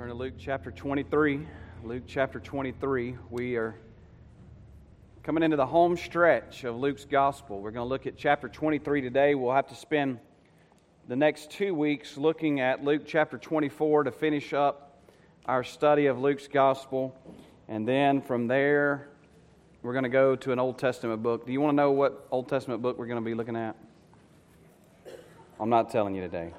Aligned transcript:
Turn 0.00 0.08
to 0.08 0.14
Luke 0.14 0.32
chapter 0.38 0.70
23. 0.70 1.46
Luke 1.84 2.04
chapter 2.06 2.40
23. 2.40 3.18
We 3.28 3.56
are 3.56 3.74
coming 5.22 5.42
into 5.42 5.58
the 5.58 5.66
home 5.66 5.94
stretch 5.94 6.64
of 6.64 6.76
Luke's 6.78 7.04
gospel. 7.04 7.60
We're 7.60 7.70
going 7.70 7.84
to 7.84 7.88
look 7.90 8.06
at 8.06 8.16
chapter 8.16 8.48
23 8.48 9.02
today. 9.02 9.34
We'll 9.34 9.52
have 9.52 9.66
to 9.66 9.74
spend 9.74 10.18
the 11.06 11.16
next 11.16 11.50
two 11.50 11.74
weeks 11.74 12.16
looking 12.16 12.60
at 12.60 12.82
Luke 12.82 13.02
chapter 13.04 13.36
24 13.36 14.04
to 14.04 14.10
finish 14.10 14.54
up 14.54 15.02
our 15.44 15.62
study 15.62 16.06
of 16.06 16.18
Luke's 16.18 16.48
gospel. 16.48 17.14
And 17.68 17.86
then 17.86 18.22
from 18.22 18.46
there, 18.46 19.10
we're 19.82 19.92
going 19.92 20.04
to 20.04 20.08
go 20.08 20.34
to 20.34 20.50
an 20.50 20.58
Old 20.58 20.78
Testament 20.78 21.22
book. 21.22 21.44
Do 21.44 21.52
you 21.52 21.60
want 21.60 21.72
to 21.72 21.76
know 21.76 21.90
what 21.90 22.26
Old 22.30 22.48
Testament 22.48 22.80
book 22.80 22.98
we're 22.98 23.04
going 23.04 23.22
to 23.22 23.24
be 23.30 23.34
looking 23.34 23.54
at? 23.54 23.76
I'm 25.60 25.68
not 25.68 25.90
telling 25.90 26.14
you 26.14 26.22
today. 26.22 26.54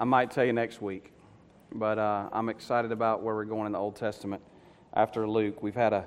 I 0.00 0.04
might 0.04 0.30
tell 0.30 0.46
you 0.46 0.54
next 0.54 0.80
week. 0.80 1.11
But 1.74 1.98
uh, 1.98 2.28
I'm 2.32 2.50
excited 2.50 2.92
about 2.92 3.22
where 3.22 3.34
we're 3.34 3.46
going 3.46 3.64
in 3.64 3.72
the 3.72 3.78
Old 3.78 3.96
Testament 3.96 4.42
after 4.92 5.26
Luke. 5.26 5.62
We've 5.62 5.74
had 5.74 5.94
a, 5.94 6.04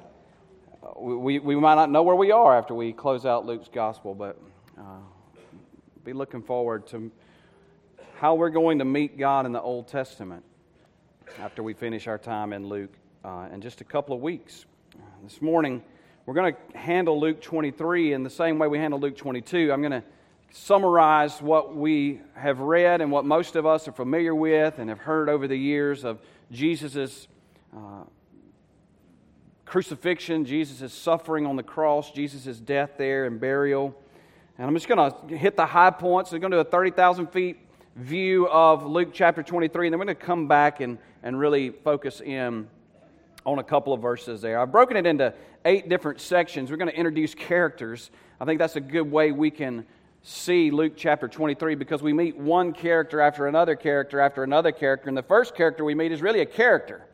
we, 0.95 1.39
we 1.39 1.55
might 1.55 1.73
not 1.73 1.89
know 1.89 2.03
where 2.03 2.15
we 2.15 2.31
are 2.31 2.55
after 2.55 2.75
we 2.75 2.93
close 2.93 3.25
out 3.25 3.47
Luke's 3.47 3.69
gospel, 3.73 4.13
but 4.13 4.39
uh, 4.77 4.99
be 6.03 6.13
looking 6.13 6.43
forward 6.43 6.85
to 6.87 7.11
how 8.19 8.35
we're 8.35 8.51
going 8.51 8.77
to 8.77 8.85
meet 8.85 9.17
God 9.17 9.47
in 9.47 9.53
the 9.53 9.61
Old 9.61 9.87
Testament 9.87 10.43
after 11.39 11.63
we 11.63 11.73
finish 11.73 12.05
our 12.05 12.19
time 12.19 12.53
in 12.53 12.67
Luke 12.67 12.93
uh, 13.23 13.47
in 13.51 13.59
just 13.59 13.81
a 13.81 13.85
couple 13.85 14.15
of 14.15 14.21
weeks. 14.21 14.65
This 15.23 15.41
morning, 15.41 15.81
we're 16.27 16.35
going 16.35 16.53
to 16.53 16.77
handle 16.77 17.19
Luke 17.19 17.41
23 17.41 18.13
in 18.13 18.21
the 18.21 18.29
same 18.29 18.59
way 18.59 18.67
we 18.67 18.77
handle 18.77 18.99
Luke 18.99 19.17
22. 19.17 19.73
I'm 19.73 19.81
going 19.81 19.91
to 19.93 20.03
summarize 20.55 21.41
what 21.41 21.75
we 21.75 22.21
have 22.33 22.61
read 22.61 23.01
and 23.01 23.11
what 23.11 23.25
most 23.25 23.57
of 23.57 23.65
us 23.65 23.89
are 23.89 23.91
familiar 23.91 24.33
with 24.33 24.79
and 24.79 24.89
have 24.89 24.99
heard 24.99 25.27
over 25.27 25.49
the 25.49 25.55
years 25.57 26.05
of 26.05 26.17
Jesus' 26.49 27.27
uh, 27.75 28.03
crucifixion, 29.65 30.45
Jesus' 30.45 30.93
suffering 30.93 31.45
on 31.45 31.57
the 31.57 31.63
cross, 31.63 32.09
Jesus' 32.09 32.57
death 32.57 32.91
there 32.97 33.25
and 33.25 33.37
burial. 33.37 33.93
And 34.57 34.65
I'm 34.65 34.73
just 34.73 34.87
going 34.87 35.11
to 35.11 35.35
hit 35.35 35.57
the 35.57 35.65
high 35.65 35.89
points. 35.89 36.31
We're 36.31 36.39
going 36.39 36.51
to 36.51 36.57
do 36.57 36.61
a 36.61 36.71
30,000 36.71 37.27
feet 37.27 37.57
view 37.97 38.47
of 38.47 38.85
Luke 38.85 39.09
chapter 39.11 39.43
23, 39.43 39.87
and 39.87 39.93
then 39.93 39.99
we're 39.99 40.05
going 40.05 40.15
to 40.15 40.25
come 40.25 40.47
back 40.47 40.79
and, 40.79 40.97
and 41.21 41.37
really 41.37 41.69
focus 41.69 42.21
in 42.21 42.69
on 43.45 43.59
a 43.59 43.63
couple 43.63 43.91
of 43.91 44.01
verses 44.01 44.41
there. 44.41 44.57
I've 44.59 44.71
broken 44.71 44.95
it 44.95 45.05
into 45.05 45.33
eight 45.65 45.89
different 45.89 46.21
sections. 46.21 46.71
We're 46.71 46.77
going 46.77 46.91
to 46.91 46.97
introduce 46.97 47.35
characters. 47.35 48.09
I 48.39 48.45
think 48.45 48.57
that's 48.57 48.77
a 48.77 48.81
good 48.81 49.11
way 49.11 49.33
we 49.33 49.51
can 49.51 49.85
see 50.27 50.71
Luke 50.71 50.93
chapter 50.95 51.27
23 51.27 51.75
because 51.75 52.01
we 52.01 52.11
meet 52.11 52.35
one 52.35 52.73
character 52.73 53.21
after 53.21 53.45
another 53.45 53.75
character 53.75 54.19
after 54.19 54.43
another 54.43 54.71
character. 54.71 55.07
And 55.07 55.15
the 55.15 55.21
first 55.21 55.53
character 55.53 55.85
we 55.85 55.93
meet 55.93 56.11
is 56.11 56.19
really 56.19 56.39
a 56.39 56.47
character. 56.47 57.05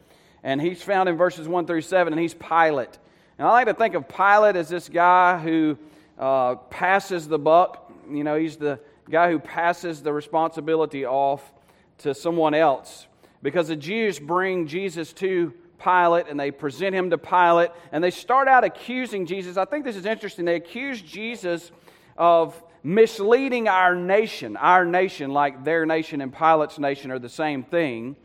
And 0.44 0.62
he's 0.62 0.82
found 0.82 1.10
in 1.10 1.18
verses 1.18 1.46
1 1.46 1.68
through 1.68 1.82
7, 1.82 2.14
and 2.14 2.20
he's 2.20 2.34
Pilate. 2.34 2.98
And 3.38 3.46
I 3.46 3.52
like 3.52 3.68
to 3.68 3.74
think 3.74 3.96
of 3.96 4.08
Pilate 4.08 4.56
as 4.56 4.70
this 4.70 4.88
guy 4.88 5.38
who 5.38 5.78
uh, 6.18 6.56
passes 6.56 7.28
the 7.28 7.38
buck. 7.38 7.92
You 8.10 8.24
know, 8.24 8.38
he's 8.38 8.56
the 8.56 8.80
guy 9.10 9.30
who 9.30 9.40
passes 9.40 10.02
the 10.02 10.14
responsibility 10.14 11.06
off 11.06 11.54
to 12.00 12.14
someone 12.14 12.54
else. 12.54 13.08
Because 13.44 13.68
the 13.68 13.76
Jews 13.76 14.20
bring 14.20 14.68
Jesus 14.68 15.12
to 15.14 15.54
Pilate 15.84 16.28
and 16.30 16.40
they 16.40 16.50
present 16.50 16.96
him 16.96 17.10
to 17.10 17.18
Pilate 17.18 17.72
and 17.92 18.02
they 18.02 18.12
start 18.12 18.48
out 18.48 18.64
accusing 18.64 19.26
Jesus. 19.26 19.58
I 19.58 19.66
think 19.66 19.84
this 19.84 19.98
is 19.98 20.06
interesting. 20.06 20.46
They 20.46 20.56
accuse 20.56 21.02
Jesus 21.02 21.72
of 22.16 22.62
misleading 22.84 23.68
our 23.68 23.96
nation, 23.96 24.58
our 24.58 24.86
nation, 24.86 25.32
like 25.32 25.64
their 25.64 25.86
nation 25.86 26.22
and 26.22 26.34
Pilate's 26.34 26.80
nation 26.80 27.12
are 27.12 27.20
the 27.20 27.30
same 27.30 27.64
thing, 27.64 28.16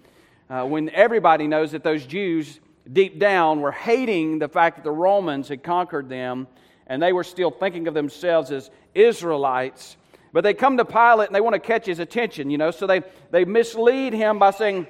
uh, 0.49 0.65
when 0.65 0.91
everybody 0.91 1.47
knows 1.47 1.73
that 1.73 1.83
those 1.83 2.07
Jews 2.07 2.61
deep 2.91 3.19
down 3.19 3.61
were 3.61 3.73
hating 3.73 4.39
the 4.39 4.49
fact 4.49 4.77
that 4.77 4.85
the 4.85 4.91
Romans 4.91 5.49
had 5.49 5.63
conquered 5.63 6.09
them 6.09 6.47
and 6.87 7.03
they 7.03 7.13
were 7.13 7.25
still 7.25 7.51
thinking 7.51 7.89
of 7.89 7.95
themselves 7.95 8.51
as 8.53 8.71
Israelites. 8.95 9.97
But 10.33 10.45
they 10.45 10.55
come 10.55 10.77
to 10.77 10.85
Pilate 10.85 11.29
and 11.29 11.35
they 11.35 11.41
want 11.41 11.55
to 11.55 11.61
catch 11.61 11.87
his 11.87 11.99
attention, 11.99 12.51
you 12.51 12.59
know, 12.59 12.71
so 12.71 12.87
they, 12.87 13.03
they 13.31 13.45
mislead 13.45 14.13
him 14.13 14.39
by 14.39 14.51
saying, 14.53 14.87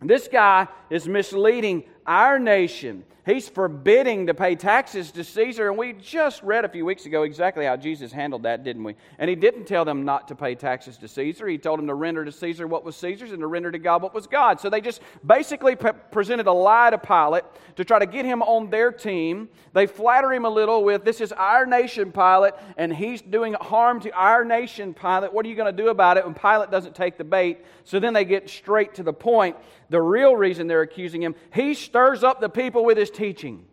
This 0.00 0.28
guy 0.28 0.68
is 0.90 1.08
misleading 1.08 1.84
our 2.06 2.38
nation. 2.38 3.04
He's 3.26 3.48
forbidding 3.48 4.26
to 4.26 4.34
pay 4.34 4.54
taxes 4.54 5.10
to 5.12 5.24
Caesar. 5.24 5.68
And 5.68 5.78
we 5.78 5.94
just 5.94 6.42
read 6.42 6.66
a 6.66 6.68
few 6.68 6.84
weeks 6.84 7.06
ago 7.06 7.22
exactly 7.22 7.64
how 7.64 7.76
Jesus 7.76 8.12
handled 8.12 8.42
that, 8.42 8.64
didn't 8.64 8.84
we? 8.84 8.96
And 9.18 9.30
he 9.30 9.36
didn't 9.36 9.64
tell 9.64 9.86
them 9.86 10.04
not 10.04 10.28
to 10.28 10.34
pay 10.34 10.54
taxes 10.54 10.98
to 10.98 11.08
Caesar. 11.08 11.48
He 11.48 11.56
told 11.56 11.78
them 11.78 11.86
to 11.86 11.94
render 11.94 12.24
to 12.24 12.32
Caesar 12.32 12.66
what 12.66 12.84
was 12.84 12.96
Caesar's 12.96 13.32
and 13.32 13.40
to 13.40 13.46
render 13.46 13.70
to 13.70 13.78
God 13.78 14.02
what 14.02 14.12
was 14.12 14.26
God's. 14.26 14.60
So 14.60 14.68
they 14.68 14.82
just 14.82 15.00
basically 15.26 15.74
pre- 15.74 15.92
presented 16.10 16.46
a 16.46 16.52
lie 16.52 16.90
to 16.90 16.98
Pilate 16.98 17.44
to 17.76 17.84
try 17.84 17.98
to 17.98 18.06
get 18.06 18.26
him 18.26 18.42
on 18.42 18.68
their 18.68 18.92
team. 18.92 19.48
They 19.72 19.86
flatter 19.86 20.30
him 20.30 20.44
a 20.44 20.50
little 20.50 20.84
with, 20.84 21.04
This 21.04 21.22
is 21.22 21.32
our 21.32 21.64
nation, 21.64 22.12
Pilate, 22.12 22.52
and 22.76 22.94
he's 22.94 23.22
doing 23.22 23.54
harm 23.54 24.00
to 24.00 24.12
our 24.12 24.44
nation, 24.44 24.92
Pilate. 24.92 25.32
What 25.32 25.46
are 25.46 25.48
you 25.48 25.56
going 25.56 25.74
to 25.74 25.82
do 25.82 25.88
about 25.88 26.18
it? 26.18 26.24
when 26.24 26.34
Pilate 26.34 26.70
doesn't 26.70 26.94
take 26.94 27.16
the 27.16 27.24
bait. 27.24 27.64
So 27.84 28.00
then 28.00 28.12
they 28.12 28.24
get 28.24 28.48
straight 28.48 28.94
to 28.94 29.02
the 29.02 29.12
point. 29.12 29.56
The 29.90 30.00
real 30.00 30.34
reason 30.34 30.66
they're 30.66 30.82
accusing 30.82 31.22
him, 31.22 31.34
he 31.52 31.74
stirs 31.74 32.24
up 32.24 32.40
the 32.40 32.48
people 32.48 32.84
with 32.84 32.96
his 32.96 33.10
teaching. 33.14 33.64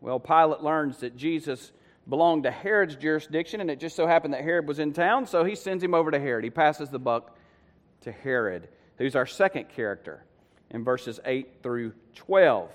Well, 0.00 0.20
Pilate 0.20 0.60
learns 0.60 0.98
that 0.98 1.16
Jesus 1.16 1.72
belonged 2.08 2.42
to 2.42 2.50
Herod's 2.50 2.96
jurisdiction, 2.96 3.60
and 3.60 3.70
it 3.70 3.80
just 3.80 3.96
so 3.96 4.06
happened 4.06 4.34
that 4.34 4.42
Herod 4.42 4.68
was 4.68 4.78
in 4.78 4.92
town, 4.92 5.26
so 5.26 5.44
he 5.44 5.54
sends 5.54 5.82
him 5.82 5.94
over 5.94 6.10
to 6.10 6.18
Herod. 6.18 6.44
He 6.44 6.50
passes 6.50 6.90
the 6.90 6.98
buck 6.98 7.36
to 8.02 8.12
Herod, 8.12 8.68
who's 8.98 9.16
our 9.16 9.26
second 9.26 9.70
character 9.70 10.22
in 10.70 10.84
verses 10.84 11.20
8 11.24 11.62
through 11.62 11.94
12. 12.14 12.70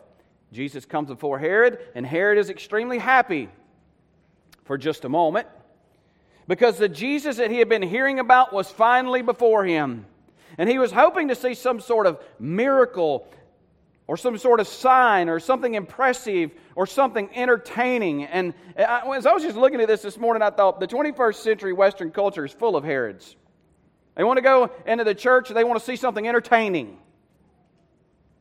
Jesus 0.51 0.85
comes 0.85 1.09
before 1.09 1.37
Herod, 1.37 1.79
and 1.93 2.05
Herod 2.05 2.39
is 2.39 2.49
extremely 2.49 2.97
happy 2.97 3.49
for 4.63 4.77
just 4.77 5.05
a 5.05 5.09
moment 5.09 5.47
because 6.47 6.79
the 6.79 6.89
Jesus 6.89 7.37
that 7.37 7.51
he 7.51 7.59
had 7.59 7.69
been 7.69 7.83
hearing 7.83 8.19
about 8.19 8.51
was 8.51 8.69
finally 8.69 9.21
before 9.21 9.63
him. 9.65 10.05
And 10.57 10.67
he 10.67 10.79
was 10.79 10.91
hoping 10.91 11.27
to 11.27 11.35
see 11.35 11.53
some 11.53 11.79
sort 11.79 12.07
of 12.07 12.19
miracle 12.39 13.27
or 14.09 14.17
some 14.17 14.35
sort 14.39 14.59
of 14.59 14.67
sign 14.67 15.29
or 15.29 15.39
something 15.39 15.75
impressive 15.75 16.49
or 16.75 16.87
something 16.87 17.29
entertaining. 17.35 18.23
And 18.23 18.55
as 18.75 19.27
I 19.27 19.31
was 19.33 19.43
just 19.43 19.55
looking 19.55 19.79
at 19.81 19.87
this 19.87 20.01
this 20.01 20.17
morning, 20.17 20.41
I 20.41 20.49
thought 20.49 20.79
the 20.79 20.87
21st 20.87 21.35
century 21.35 21.73
Western 21.73 22.09
culture 22.09 22.43
is 22.43 22.51
full 22.51 22.75
of 22.75 22.83
Herods. 22.83 23.35
They 24.15 24.23
want 24.23 24.37
to 24.37 24.41
go 24.41 24.71
into 24.87 25.03
the 25.03 25.13
church, 25.13 25.49
they 25.49 25.63
want 25.63 25.77
to 25.77 25.85
see 25.85 25.95
something 25.95 26.27
entertaining. 26.27 26.97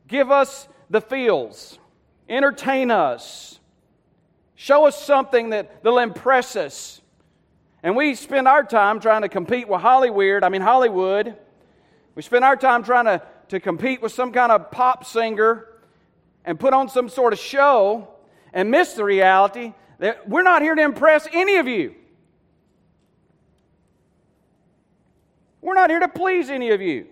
Give 0.07 0.31
us 0.31 0.67
the 0.89 1.03
feels, 1.03 1.79
entertain 2.31 2.91
us, 2.91 3.61
show 4.55 4.87
us 4.87 4.99
something 4.99 5.51
that, 5.51 5.83
that'll 5.83 5.99
impress 5.99 6.57
us. 6.57 7.03
And 7.83 7.95
we 7.95 8.15
spend 8.15 8.49
our 8.49 8.65
time 8.65 9.01
trying 9.01 9.21
to 9.21 9.29
compete 9.29 9.69
with 9.69 9.83
Hollywood, 9.83 10.45
I 10.45 10.49
mean 10.49 10.63
Hollywood. 10.63 11.37
We 12.15 12.23
spend 12.23 12.43
our 12.43 12.57
time 12.57 12.85
trying 12.85 13.05
to 13.05 13.21
to 13.49 13.61
compete 13.61 14.03
with 14.03 14.13
some 14.13 14.33
kind 14.33 14.53
of 14.53 14.71
pop 14.71 15.05
singer 15.05 15.67
and 16.45 16.59
put 16.59 16.73
on 16.73 16.89
some 16.89 17.09
sort 17.09 17.33
of 17.33 17.39
show 17.39 18.09
and 18.53 18.71
miss 18.71 18.95
the 18.95 19.05
reality 19.05 19.75
that 19.99 20.29
we're 20.29 20.43
not 20.43 20.63
here 20.63 20.75
to 20.75 20.83
impress 20.83 21.29
any 21.33 21.57
of 21.57 21.67
you. 21.67 21.95
We're 25.61 25.75
not 25.75 25.91
here 25.91 26.01
to 26.01 26.09
please 26.09 26.51
any 26.51 26.71
of 26.71 26.81
you. 26.81 27.07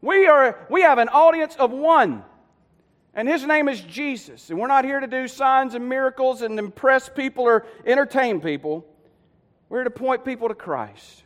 We, 0.00 0.26
are, 0.26 0.66
we 0.70 0.82
have 0.82 0.98
an 0.98 1.08
audience 1.08 1.56
of 1.56 1.70
one, 1.70 2.24
and 3.14 3.28
his 3.28 3.44
name 3.44 3.68
is 3.68 3.80
Jesus. 3.80 4.50
And 4.50 4.58
we're 4.58 4.68
not 4.68 4.84
here 4.84 5.00
to 5.00 5.06
do 5.06 5.28
signs 5.28 5.74
and 5.74 5.88
miracles 5.88 6.42
and 6.42 6.58
impress 6.58 7.08
people 7.08 7.44
or 7.44 7.66
entertain 7.84 8.40
people. 8.40 8.86
We're 9.68 9.78
here 9.78 9.84
to 9.84 9.90
point 9.90 10.24
people 10.24 10.48
to 10.48 10.54
Christ. 10.54 11.24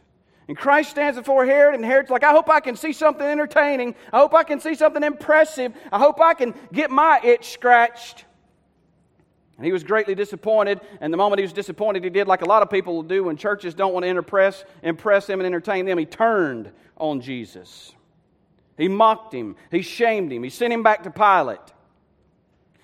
And 0.53 0.59
Christ 0.59 0.91
stands 0.91 1.17
before 1.17 1.47
Herod, 1.47 1.77
and 1.77 1.83
Herod's 1.83 2.11
like, 2.11 2.25
I 2.25 2.33
hope 2.33 2.51
I 2.51 2.61
can 2.61 2.77
see 2.77 2.93
something 2.93 3.27
entertaining. 3.27 3.95
I 4.13 4.19
hope 4.19 4.35
I 4.35 4.43
can 4.43 4.61
see 4.61 4.75
something 4.75 5.03
impressive. 5.03 5.73
I 5.91 5.99
hope 5.99 6.21
I 6.21 6.35
can 6.35 6.53
get 6.71 6.91
my 6.91 7.19
itch 7.25 7.53
scratched. 7.55 8.27
And 9.57 9.65
he 9.65 9.73
was 9.73 9.83
greatly 9.83 10.15
disappointed. 10.15 10.83
And 11.01 11.11
the 11.11 11.17
moment 11.17 11.39
he 11.39 11.45
was 11.45 11.55
disappointed, 11.55 12.05
he 12.05 12.11
did 12.11 12.29
like 12.29 12.43
a 12.43 12.45
lot 12.45 12.61
of 12.61 12.69
people 12.69 13.03
do 13.03 13.25
when 13.25 13.39
churches 13.39 13.73
don't 13.73 13.95
want 13.95 14.05
to 14.05 14.11
impress, 14.11 14.67
impress 14.83 15.27
them 15.27 15.41
and 15.41 15.47
entertain 15.47 15.87
them. 15.87 15.97
He 15.97 16.05
turned 16.05 16.71
on 16.99 17.23
Jesus. 17.23 17.95
He 18.77 18.89
mocked 18.89 19.33
him. 19.33 19.57
He 19.71 19.81
shamed 19.81 20.31
him. 20.31 20.43
He 20.43 20.51
sent 20.51 20.71
him 20.71 20.83
back 20.83 21.05
to 21.05 21.11
Pilate. 21.11 21.61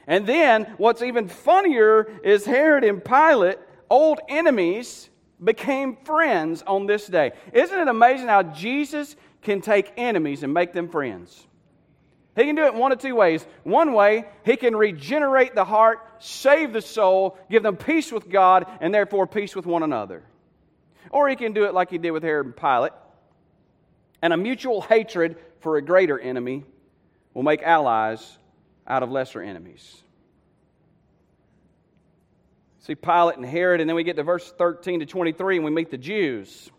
And 0.06 0.26
then, 0.26 0.72
what's 0.78 1.02
even 1.02 1.28
funnier 1.28 2.10
is 2.24 2.46
Herod 2.46 2.82
and 2.82 3.04
Pilate, 3.04 3.58
old 3.90 4.20
enemies, 4.26 5.10
became 5.42 5.96
friends 6.04 6.62
on 6.66 6.86
this 6.86 7.06
day. 7.06 7.32
Isn't 7.52 7.78
it 7.78 7.88
amazing 7.88 8.28
how 8.28 8.42
Jesus 8.42 9.16
can 9.42 9.60
take 9.60 9.92
enemies 9.96 10.42
and 10.42 10.52
make 10.52 10.72
them 10.72 10.88
friends? 10.88 11.46
He 12.36 12.44
can 12.44 12.54
do 12.54 12.64
it 12.64 12.74
one 12.74 12.92
of 12.92 12.98
two 12.98 13.16
ways. 13.16 13.44
One 13.64 13.92
way, 13.92 14.24
he 14.44 14.56
can 14.56 14.76
regenerate 14.76 15.54
the 15.54 15.64
heart, 15.64 15.98
save 16.20 16.72
the 16.72 16.82
soul, 16.82 17.36
give 17.50 17.62
them 17.62 17.76
peace 17.76 18.12
with 18.12 18.28
God, 18.28 18.66
and 18.80 18.94
therefore 18.94 19.26
peace 19.26 19.56
with 19.56 19.66
one 19.66 19.82
another. 19.82 20.22
Or 21.10 21.28
he 21.28 21.36
can 21.36 21.52
do 21.52 21.64
it 21.64 21.74
like 21.74 21.90
he 21.90 21.98
did 21.98 22.12
with 22.12 22.22
Herod 22.22 22.46
and 22.46 22.56
Pilate. 22.56 22.92
and 24.22 24.32
a 24.32 24.36
mutual 24.36 24.82
hatred 24.82 25.36
for 25.60 25.76
a 25.76 25.82
greater 25.82 26.18
enemy 26.18 26.64
will 27.34 27.42
make 27.42 27.62
allies 27.62 28.38
out 28.86 29.02
of 29.02 29.10
lesser 29.10 29.40
enemies. 29.40 30.02
See 32.88 32.94
Pilate 32.94 33.36
and 33.36 33.44
Herod, 33.44 33.82
and 33.82 33.90
then 33.90 33.96
we 33.96 34.02
get 34.02 34.16
to 34.16 34.22
verse 34.22 34.50
13 34.56 35.00
to 35.00 35.06
23 35.06 35.56
and 35.56 35.64
we 35.66 35.70
meet 35.70 35.90
the 35.90 35.98
Jews. 35.98 36.70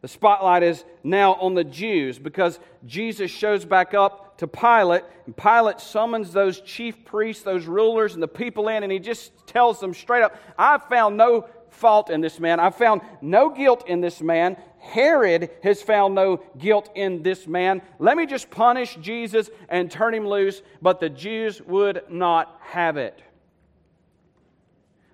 The 0.00 0.08
spotlight 0.08 0.62
is 0.62 0.86
now 1.04 1.34
on 1.34 1.52
the 1.52 1.64
Jews 1.64 2.18
because 2.18 2.58
Jesus 2.86 3.30
shows 3.30 3.66
back 3.66 3.92
up 3.92 4.38
to 4.38 4.46
Pilate, 4.46 5.04
and 5.26 5.36
Pilate 5.36 5.80
summons 5.80 6.32
those 6.32 6.62
chief 6.62 7.04
priests, 7.04 7.44
those 7.44 7.66
rulers, 7.66 8.14
and 8.14 8.22
the 8.22 8.26
people 8.26 8.68
in, 8.68 8.84
and 8.84 8.90
he 8.90 8.98
just 8.98 9.32
tells 9.46 9.80
them 9.80 9.92
straight 9.92 10.22
up, 10.22 10.34
I've 10.58 10.84
found 10.84 11.18
no 11.18 11.46
fault 11.68 12.08
in 12.08 12.22
this 12.22 12.40
man. 12.40 12.58
I've 12.58 12.76
found 12.76 13.02
no 13.20 13.50
guilt 13.50 13.86
in 13.86 14.00
this 14.00 14.22
man. 14.22 14.56
Herod 14.78 15.50
has 15.62 15.82
found 15.82 16.14
no 16.14 16.38
guilt 16.56 16.88
in 16.94 17.22
this 17.22 17.46
man. 17.46 17.82
Let 17.98 18.16
me 18.16 18.24
just 18.24 18.50
punish 18.50 18.96
Jesus 19.02 19.50
and 19.68 19.90
turn 19.90 20.14
him 20.14 20.26
loose. 20.26 20.62
But 20.80 21.00
the 21.00 21.10
Jews 21.10 21.60
would 21.60 22.04
not 22.08 22.58
have 22.62 22.96
it. 22.96 23.22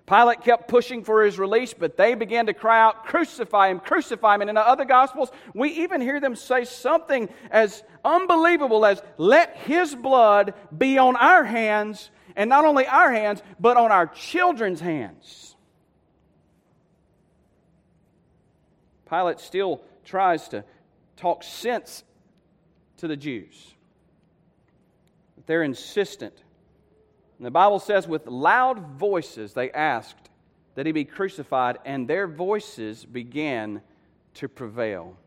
Pilate 0.09 0.41
kept 0.41 0.67
pushing 0.67 1.03
for 1.03 1.23
his 1.23 1.37
release, 1.37 1.75
but 1.75 1.95
they 1.95 2.15
began 2.15 2.47
to 2.47 2.53
cry 2.55 2.81
out, 2.81 3.05
Crucify 3.05 3.69
him, 3.69 3.79
crucify 3.79 4.33
him. 4.33 4.41
And 4.41 4.49
in 4.49 4.55
the 4.55 4.67
other 4.67 4.83
Gospels, 4.83 5.29
we 5.53 5.69
even 5.69 6.01
hear 6.01 6.19
them 6.19 6.35
say 6.35 6.65
something 6.65 7.29
as 7.51 7.83
unbelievable 8.03 8.87
as, 8.87 9.03
Let 9.17 9.55
his 9.57 9.93
blood 9.93 10.55
be 10.75 10.97
on 10.97 11.15
our 11.15 11.43
hands, 11.43 12.09
and 12.35 12.49
not 12.49 12.65
only 12.65 12.87
our 12.87 13.11
hands, 13.11 13.43
but 13.59 13.77
on 13.77 13.91
our 13.91 14.07
children's 14.07 14.81
hands. 14.81 15.55
Pilate 19.07 19.39
still 19.39 19.81
tries 20.05 20.47
to 20.49 20.63
talk 21.17 21.43
sense 21.43 22.03
to 22.97 23.07
the 23.07 23.17
Jews. 23.17 23.75
But 25.35 25.45
they're 25.45 25.61
insistent 25.61 26.33
and 27.39 27.45
the 27.45 27.51
Bible 27.51 27.79
says, 27.79 28.05
with 28.05 28.27
loud 28.27 28.79
voices 28.97 29.53
they 29.53 29.71
asked 29.71 30.29
that 30.75 30.85
he 30.85 30.91
be 30.91 31.05
crucified, 31.05 31.77
and 31.85 32.07
their 32.07 32.27
voices 32.27 33.05
began 33.05 33.81
to 34.35 34.49
prevail. 34.49 35.17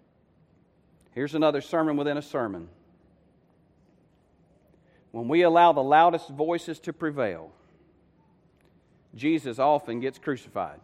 Here's 1.13 1.35
another 1.35 1.63
sermon 1.63 1.97
within 1.97 2.19
a 2.19 2.23
sermon. 2.23 2.69
When 5.11 5.27
we 5.27 5.43
allow 5.43 5.73
the 5.73 5.83
loudest 5.83 6.29
voices 6.29 6.79
to 6.81 6.93
prevail, 6.93 7.51
Jesus 9.15 9.59
often 9.59 10.01
gets 10.01 10.19
crucified. 10.19 10.81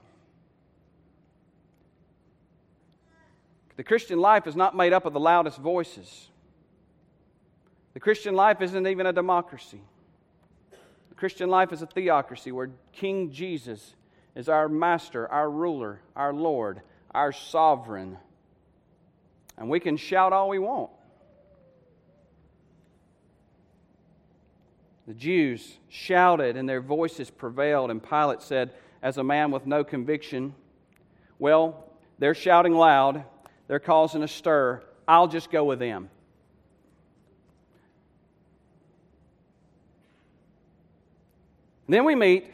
The 3.76 3.84
Christian 3.84 4.18
life 4.18 4.46
is 4.46 4.56
not 4.56 4.76
made 4.76 4.92
up 4.94 5.04
of 5.06 5.12
the 5.12 5.20
loudest 5.20 5.58
voices. 5.58 6.28
The 7.94 8.00
Christian 8.00 8.34
life 8.34 8.60
isn't 8.60 8.86
even 8.86 9.06
a 9.06 9.12
democracy. 9.12 9.80
Christian 11.18 11.50
life 11.50 11.72
is 11.72 11.82
a 11.82 11.86
theocracy 11.86 12.52
where 12.52 12.70
King 12.92 13.32
Jesus 13.32 13.96
is 14.36 14.48
our 14.48 14.68
master, 14.68 15.26
our 15.26 15.50
ruler, 15.50 16.00
our 16.14 16.32
Lord, 16.32 16.80
our 17.10 17.32
sovereign. 17.32 18.16
And 19.56 19.68
we 19.68 19.80
can 19.80 19.96
shout 19.96 20.32
all 20.32 20.48
we 20.48 20.60
want. 20.60 20.90
The 25.08 25.14
Jews 25.14 25.78
shouted 25.88 26.56
and 26.56 26.68
their 26.68 26.80
voices 26.80 27.30
prevailed, 27.30 27.90
and 27.90 28.00
Pilate 28.00 28.40
said, 28.40 28.70
as 29.02 29.18
a 29.18 29.24
man 29.24 29.50
with 29.50 29.66
no 29.66 29.82
conviction, 29.82 30.54
Well, 31.40 31.84
they're 32.20 32.34
shouting 32.34 32.74
loud, 32.74 33.24
they're 33.66 33.80
causing 33.80 34.22
a 34.22 34.28
stir. 34.28 34.84
I'll 35.08 35.26
just 35.28 35.50
go 35.50 35.64
with 35.64 35.80
them. 35.80 36.10
Then 41.88 42.04
we 42.04 42.14
meet 42.14 42.46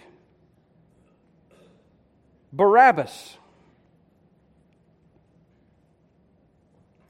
Barabbas. 2.53 3.37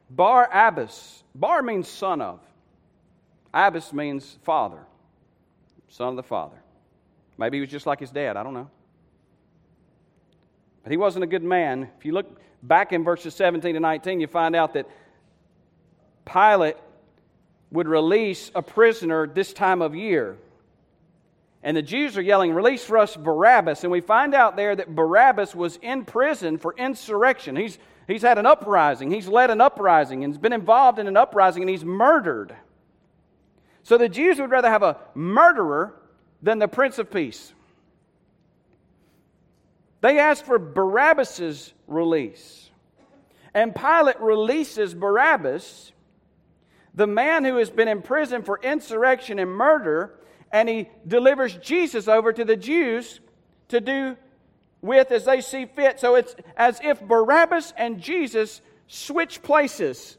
Bar 0.08 0.48
Abbas. 0.52 1.22
Bar 1.34 1.62
means 1.62 1.88
son 1.88 2.20
of. 2.22 2.40
Abbas 3.52 3.92
means 3.92 4.38
father, 4.42 4.80
son 5.88 6.08
of 6.08 6.16
the 6.16 6.22
father. 6.22 6.56
Maybe 7.38 7.58
he 7.58 7.60
was 7.60 7.70
just 7.70 7.86
like 7.86 8.00
his 8.00 8.10
dad, 8.10 8.36
I 8.36 8.42
don't 8.42 8.54
know. 8.54 8.70
But 10.82 10.90
he 10.90 10.96
wasn't 10.96 11.24
a 11.24 11.26
good 11.26 11.42
man. 11.42 11.90
If 11.98 12.04
you 12.04 12.12
look 12.12 12.40
back 12.62 12.92
in 12.92 13.04
verses 13.04 13.34
17 13.34 13.74
to 13.74 13.80
19, 13.80 14.20
you 14.20 14.26
find 14.26 14.56
out 14.56 14.74
that 14.74 14.88
Pilate 16.24 16.76
would 17.70 17.88
release 17.88 18.50
a 18.54 18.62
prisoner 18.62 19.26
this 19.26 19.52
time 19.52 19.82
of 19.82 19.94
year. 19.94 20.36
And 21.64 21.75
the 21.75 21.82
Jews 21.82 22.19
are 22.19 22.22
yelling, 22.22 22.52
Release 22.52 22.84
for 22.84 22.99
us 22.99 23.16
Barabbas. 23.16 23.82
And 23.82 23.90
we 23.90 24.02
find 24.02 24.34
out 24.34 24.55
there 24.55 24.76
that 24.76 24.94
Barabbas 24.94 25.55
was 25.55 25.76
in 25.76 26.05
prison 26.05 26.58
for 26.58 26.75
insurrection. 26.76 27.56
He's, 27.56 27.78
he's 28.06 28.20
had 28.20 28.37
an 28.37 28.44
uprising, 28.44 29.11
he's 29.11 29.26
led 29.26 29.50
an 29.50 29.62
uprising, 29.62 30.22
and 30.22 30.34
has 30.34 30.38
been 30.38 30.52
involved 30.52 30.99
in 30.99 31.08
an 31.08 31.16
uprising, 31.16 31.62
and 31.62 31.70
he's 31.70 31.84
murdered. 31.84 32.55
So 33.82 33.96
the 33.96 34.11
Jews 34.11 34.38
would 34.38 34.50
rather 34.50 34.69
have 34.69 34.82
a 34.82 34.99
murderer 35.14 35.94
than 36.43 36.58
the 36.58 36.69
Prince 36.69 36.99
of 36.99 37.11
Peace. 37.11 37.52
They 40.02 40.19
asked 40.19 40.44
for 40.44 40.58
Barabbas's 40.58 41.72
release. 41.87 42.69
And 43.55 43.75
Pilate 43.75 44.20
releases 44.20 44.93
Barabbas, 44.93 45.93
the 46.94 47.06
man 47.06 47.44
who 47.44 47.56
has 47.56 47.70
been 47.70 47.88
in 47.88 48.02
prison 48.02 48.43
for 48.43 48.60
insurrection 48.62 49.38
and 49.38 49.50
murder, 49.50 50.19
and 50.54 50.68
he 50.68 50.88
delivers 51.04 51.56
Jesus 51.56 52.06
over 52.06 52.32
to 52.32 52.44
the 52.44 52.56
Jews 52.56 53.18
to 53.68 53.80
do 53.80 54.16
with 54.80 55.10
as 55.10 55.24
they 55.24 55.40
see 55.40 55.66
fit. 55.66 55.98
So 55.98 56.14
it's 56.14 56.36
as 56.56 56.80
if 56.84 57.02
Barabbas 57.02 57.74
and 57.76 58.00
Jesus 58.00 58.60
switch 58.86 59.42
places 59.42 60.16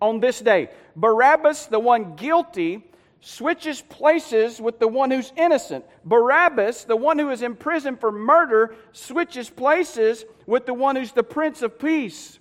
on 0.00 0.18
this 0.18 0.40
day. 0.40 0.70
Barabbas, 0.96 1.66
the 1.66 1.78
one 1.78 2.16
guilty, 2.16 2.82
switches 3.20 3.80
places 3.82 4.60
with 4.60 4.80
the 4.80 4.88
one 4.88 5.12
who's 5.12 5.32
innocent. 5.36 5.84
Barabbas, 6.04 6.82
the 6.82 6.96
one 6.96 7.20
who 7.20 7.30
is 7.30 7.42
in 7.42 7.54
prison 7.54 7.96
for 7.96 8.10
murder, 8.10 8.74
switches 8.90 9.48
places 9.48 10.24
with 10.44 10.66
the 10.66 10.74
one 10.74 10.96
who's 10.96 11.12
the 11.12 11.22
Prince 11.22 11.62
of 11.62 11.78
Peace. 11.78 12.40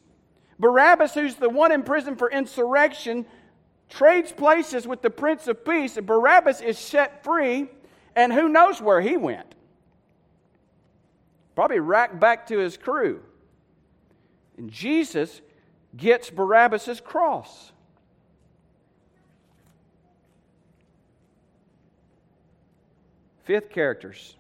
Barabbas, 0.57 1.13
who's 1.13 1.36
the 1.36 1.50
one 1.50 1.72
in 1.72 1.84
prison 1.84 2.15
for 2.15 2.31
insurrection, 2.31 3.27
trades 3.91 4.31
places 4.31 4.88
with 4.88 5.01
the 5.01 5.10
Prince 5.10 5.48
of 5.48 5.63
Peace, 5.63 5.98
and 5.98 6.07
Barabbas 6.07 6.62
is 6.62 6.79
set 6.79 7.24
free, 7.24 7.69
and 8.15 8.33
who 8.33 8.50
knows 8.50 8.81
where 8.81 9.01
he 9.01 9.17
went? 9.17 9.53
Probably 11.53 11.79
right 11.79 12.19
back 12.19 12.48
to 12.48 12.57
his 12.57 12.77
crew. 12.77 13.21
And 14.57 14.71
Jesus 14.71 15.41
gets 15.95 16.29
Barabbas' 16.29 17.01
cross. 17.01 17.71
Fifth 23.43 23.69
characters. 23.69 24.36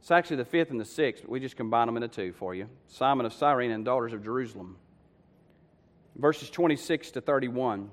It's 0.00 0.10
actually 0.10 0.36
the 0.36 0.44
fifth 0.44 0.70
and 0.70 0.80
the 0.80 0.84
sixth, 0.84 1.22
but 1.22 1.30
we 1.30 1.38
just 1.38 1.56
combine 1.56 1.86
them 1.86 1.96
into 1.96 2.08
two 2.08 2.32
for 2.32 2.54
you 2.54 2.68
Simon 2.88 3.26
of 3.26 3.32
Cyrene 3.32 3.70
and 3.70 3.84
daughters 3.84 4.12
of 4.12 4.24
Jerusalem 4.24 4.76
verses 6.16 6.50
26 6.50 7.12
to 7.12 7.20
31. 7.20 7.90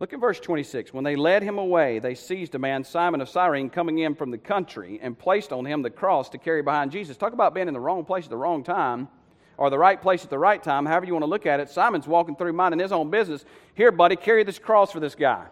Look 0.00 0.12
at 0.12 0.20
verse 0.20 0.38
26. 0.38 0.92
When 0.92 1.02
they 1.02 1.16
led 1.16 1.42
him 1.42 1.58
away, 1.58 1.98
they 1.98 2.14
seized 2.14 2.54
a 2.54 2.58
man, 2.58 2.84
Simon 2.84 3.20
of 3.20 3.28
Cyrene, 3.28 3.68
coming 3.68 3.98
in 3.98 4.14
from 4.14 4.30
the 4.30 4.38
country, 4.38 5.00
and 5.02 5.18
placed 5.18 5.52
on 5.52 5.64
him 5.64 5.82
the 5.82 5.90
cross 5.90 6.28
to 6.30 6.38
carry 6.38 6.62
behind 6.62 6.92
Jesus. 6.92 7.16
Talk 7.16 7.32
about 7.32 7.52
being 7.52 7.66
in 7.66 7.74
the 7.74 7.80
wrong 7.80 8.04
place 8.04 8.24
at 8.24 8.30
the 8.30 8.36
wrong 8.36 8.62
time, 8.62 9.08
or 9.56 9.70
the 9.70 9.78
right 9.78 10.00
place 10.00 10.22
at 10.22 10.30
the 10.30 10.38
right 10.38 10.62
time, 10.62 10.86
however 10.86 11.06
you 11.06 11.12
want 11.14 11.24
to 11.24 11.28
look 11.28 11.46
at 11.46 11.58
it. 11.58 11.68
Simon's 11.68 12.06
walking 12.06 12.36
through 12.36 12.52
minding 12.52 12.78
his 12.78 12.92
own 12.92 13.10
business. 13.10 13.44
Here, 13.74 13.90
buddy, 13.90 14.14
carry 14.14 14.44
this 14.44 14.58
cross 14.58 14.92
for 14.92 15.00
this 15.00 15.16
guy. 15.16 15.46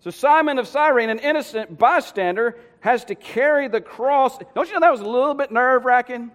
So 0.00 0.10
Simon 0.10 0.58
of 0.58 0.68
Cyrene, 0.68 1.08
an 1.08 1.18
innocent 1.18 1.78
bystander, 1.78 2.58
has 2.80 3.04
to 3.06 3.14
carry 3.14 3.68
the 3.68 3.80
cross. 3.80 4.38
Don't 4.54 4.68
you 4.68 4.74
know 4.74 4.80
that 4.80 4.92
was 4.92 5.00
a 5.00 5.08
little 5.08 5.34
bit 5.34 5.50
nerve 5.50 5.86
wracking? 5.86 6.30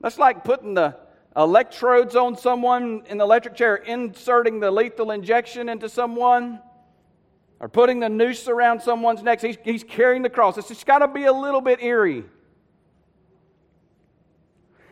That's 0.00 0.18
like 0.18 0.44
putting 0.44 0.74
the 0.74 0.96
electrodes 1.36 2.16
on 2.16 2.36
someone 2.36 3.02
in 3.06 3.18
the 3.18 3.24
electric 3.24 3.54
chair, 3.54 3.76
inserting 3.76 4.60
the 4.60 4.70
lethal 4.70 5.10
injection 5.10 5.68
into 5.68 5.88
someone, 5.88 6.60
or 7.60 7.68
putting 7.68 8.00
the 8.00 8.08
noose 8.08 8.48
around 8.48 8.80
someone's 8.80 9.22
neck. 9.22 9.40
He's, 9.40 9.56
he's 9.64 9.84
carrying 9.84 10.22
the 10.22 10.30
cross. 10.30 10.58
It's 10.58 10.68
just 10.68 10.86
got 10.86 10.98
to 10.98 11.08
be 11.08 11.24
a 11.24 11.32
little 11.32 11.60
bit 11.60 11.82
eerie. 11.82 12.24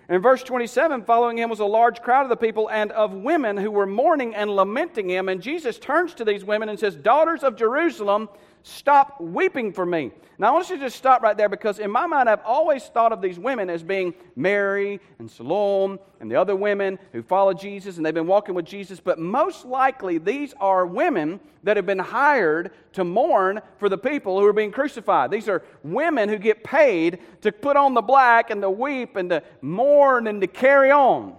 In 0.09 0.23
verse 0.23 0.43
27, 0.45 1.03
following 1.03 1.39
him 1.39 1.51
was 1.51 1.59
a 1.59 1.65
large 1.65 2.01
crowd 2.01 2.23
of 2.23 2.29
the 2.29 2.37
people 2.37 2.71
and 2.71 2.93
of 2.93 3.13
women 3.13 3.57
who 3.57 3.73
were 3.73 3.87
mourning 3.87 4.37
and 4.37 4.55
lamenting 4.55 5.11
him. 5.11 5.29
And 5.29 5.43
Jesus 5.43 5.81
turns 5.81 6.15
to 6.15 6.25
these 6.25 6.45
women 6.45 6.69
and 6.69 6.79
says, 6.79 6.95
Daughters 6.95 7.43
of 7.43 7.57
Jerusalem, 7.57 8.29
stop 8.67 9.21
weeping 9.21 9.73
for 9.73 9.87
me. 9.87 10.11
Now, 10.39 10.49
I 10.49 10.51
want 10.51 10.69
you 10.69 10.77
to 10.77 10.83
just 10.83 10.97
stop 10.97 11.23
right 11.23 11.37
there 11.37 11.49
because 11.49 11.79
in 11.79 11.89
my 11.89 12.07
mind, 12.07 12.29
I've 12.29 12.45
always 12.45 12.83
thought 12.83 13.13
of 13.13 13.23
these 13.23 13.39
women 13.39 13.71
as 13.71 13.85
being 13.85 14.13
Mary 14.35 15.01
and 15.21 15.31
Salome 15.31 15.99
and 16.21 16.29
the 16.29 16.35
other 16.35 16.57
women 16.57 16.99
who 17.13 17.23
follow 17.23 17.55
Jesus 17.55 17.97
and 17.97 18.05
they've 18.05 18.13
been 18.13 18.27
walking 18.27 18.57
with 18.57 18.65
Jesus. 18.65 18.99
But 18.99 19.21
most 19.21 19.65
likely, 19.65 20.19
these 20.19 20.53
are 20.61 20.85
women 20.85 21.39
that 21.63 21.77
have 21.77 21.87
been 21.87 22.01
hired 22.01 22.73
to 22.95 23.05
mourn 23.05 23.61
for 23.79 23.89
the 23.89 23.97
people 23.97 24.39
who 24.41 24.47
are 24.47 24.53
being 24.53 24.73
crucified. 24.73 25.31
These 25.31 25.49
are 25.49 25.63
women 25.85 26.29
who 26.29 26.37
get 26.37 26.65
paid 26.65 27.21
to 27.43 27.53
put 27.53 27.77
on 27.77 27.95
the 27.95 28.03
black 28.03 28.51
and 28.51 28.61
to 28.63 28.71
weep 28.71 29.15
and 29.15 29.31
to 29.31 29.45
mourn 29.63 30.27
and 30.27 30.41
to 30.41 30.49
carry 30.49 30.91
on. 30.91 31.37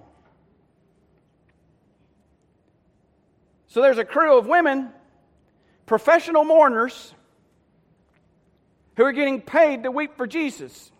So 3.68 3.82
there's 3.82 3.98
a 3.98 4.06
crew 4.06 4.38
of 4.38 4.48
women, 4.48 4.92
professional 5.86 6.46
mourners, 6.46 7.14
who 8.98 9.06
are 9.06 9.14
getting 9.14 9.40
paid 9.40 9.84
to 9.84 9.92
weep 9.92 10.18
for 10.18 10.28
Jesus. 10.28 10.92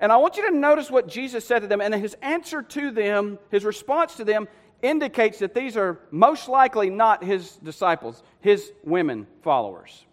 And 0.00 0.10
I 0.10 0.16
want 0.16 0.36
you 0.36 0.50
to 0.50 0.56
notice 0.56 0.90
what 0.90 1.08
Jesus 1.08 1.44
said 1.44 1.60
to 1.60 1.68
them, 1.68 1.80
and 1.80 1.94
his 1.94 2.16
answer 2.20 2.62
to 2.62 2.90
them, 2.90 3.38
his 3.50 3.64
response 3.64 4.16
to 4.16 4.24
them, 4.24 4.48
indicates 4.82 5.38
that 5.38 5.54
these 5.54 5.76
are 5.76 6.00
most 6.10 6.48
likely 6.48 6.90
not 6.90 7.22
his 7.22 7.56
disciples, 7.56 8.22
his 8.40 8.72
women 8.82 9.26
followers. 9.42 10.04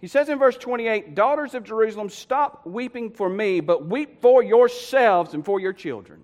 He 0.00 0.08
says 0.08 0.28
in 0.28 0.38
verse 0.38 0.56
28 0.56 1.14
Daughters 1.14 1.54
of 1.54 1.64
Jerusalem, 1.64 2.10
stop 2.10 2.66
weeping 2.66 3.10
for 3.10 3.28
me, 3.28 3.60
but 3.60 3.86
weep 3.86 4.20
for 4.20 4.42
yourselves 4.42 5.32
and 5.32 5.44
for 5.44 5.60
your 5.60 5.72
children. 5.72 6.22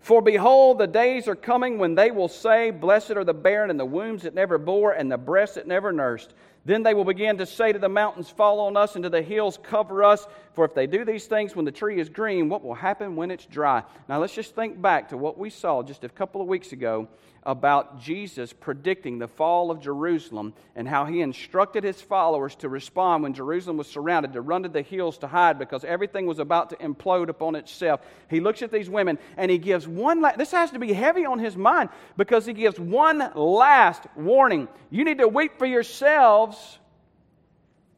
For 0.00 0.22
behold, 0.22 0.78
the 0.78 0.86
days 0.86 1.28
are 1.28 1.36
coming 1.36 1.78
when 1.78 1.94
they 1.94 2.10
will 2.10 2.28
say, 2.28 2.70
Blessed 2.70 3.12
are 3.12 3.24
the 3.24 3.34
barren 3.34 3.68
and 3.68 3.78
the 3.78 3.84
wombs 3.84 4.22
that 4.22 4.34
never 4.34 4.56
bore 4.56 4.92
and 4.92 5.12
the 5.12 5.18
breasts 5.18 5.56
that 5.56 5.66
never 5.66 5.92
nursed. 5.92 6.32
Then 6.70 6.84
they 6.84 6.94
will 6.94 7.04
begin 7.04 7.36
to 7.38 7.46
say 7.46 7.72
to 7.72 7.80
the 7.80 7.88
mountains, 7.88 8.30
Fall 8.30 8.60
on 8.60 8.76
us, 8.76 8.94
and 8.94 9.02
to 9.02 9.10
the 9.10 9.22
hills, 9.22 9.58
Cover 9.60 10.04
us. 10.04 10.28
For 10.52 10.64
if 10.64 10.72
they 10.72 10.86
do 10.86 11.04
these 11.04 11.26
things 11.26 11.56
when 11.56 11.64
the 11.64 11.72
tree 11.72 11.98
is 11.98 12.08
green, 12.08 12.48
what 12.48 12.62
will 12.62 12.74
happen 12.74 13.16
when 13.16 13.32
it's 13.32 13.44
dry? 13.44 13.82
Now 14.08 14.20
let's 14.20 14.36
just 14.36 14.54
think 14.54 14.80
back 14.80 15.08
to 15.08 15.16
what 15.16 15.36
we 15.36 15.50
saw 15.50 15.82
just 15.82 16.04
a 16.04 16.08
couple 16.08 16.40
of 16.40 16.46
weeks 16.46 16.70
ago 16.70 17.08
about 17.44 18.00
Jesus 18.00 18.52
predicting 18.52 19.18
the 19.18 19.28
fall 19.28 19.70
of 19.70 19.80
Jerusalem 19.80 20.52
and 20.76 20.86
how 20.86 21.06
he 21.06 21.22
instructed 21.22 21.84
his 21.84 22.00
followers 22.00 22.54
to 22.56 22.68
respond 22.68 23.22
when 23.22 23.32
Jerusalem 23.32 23.78
was 23.78 23.86
surrounded, 23.86 24.34
to 24.34 24.40
run 24.40 24.62
to 24.64 24.68
the 24.68 24.82
hills 24.82 25.18
to 25.18 25.26
hide 25.26 25.58
because 25.58 25.84
everything 25.84 26.26
was 26.26 26.38
about 26.38 26.70
to 26.70 26.76
implode 26.76 27.28
upon 27.28 27.54
itself. 27.54 28.00
He 28.28 28.40
looks 28.40 28.62
at 28.62 28.70
these 28.70 28.90
women 28.90 29.18
and 29.36 29.50
he 29.50 29.58
gives 29.58 29.88
one, 29.88 30.20
la- 30.20 30.36
this 30.36 30.52
has 30.52 30.70
to 30.72 30.78
be 30.78 30.92
heavy 30.92 31.24
on 31.24 31.38
his 31.38 31.56
mind 31.56 31.88
because 32.16 32.44
he 32.44 32.52
gives 32.52 32.78
one 32.78 33.32
last 33.34 34.04
warning. 34.16 34.68
You 34.90 35.04
need 35.04 35.18
to 35.18 35.28
weep 35.28 35.58
for 35.58 35.66
yourselves. 35.66 36.78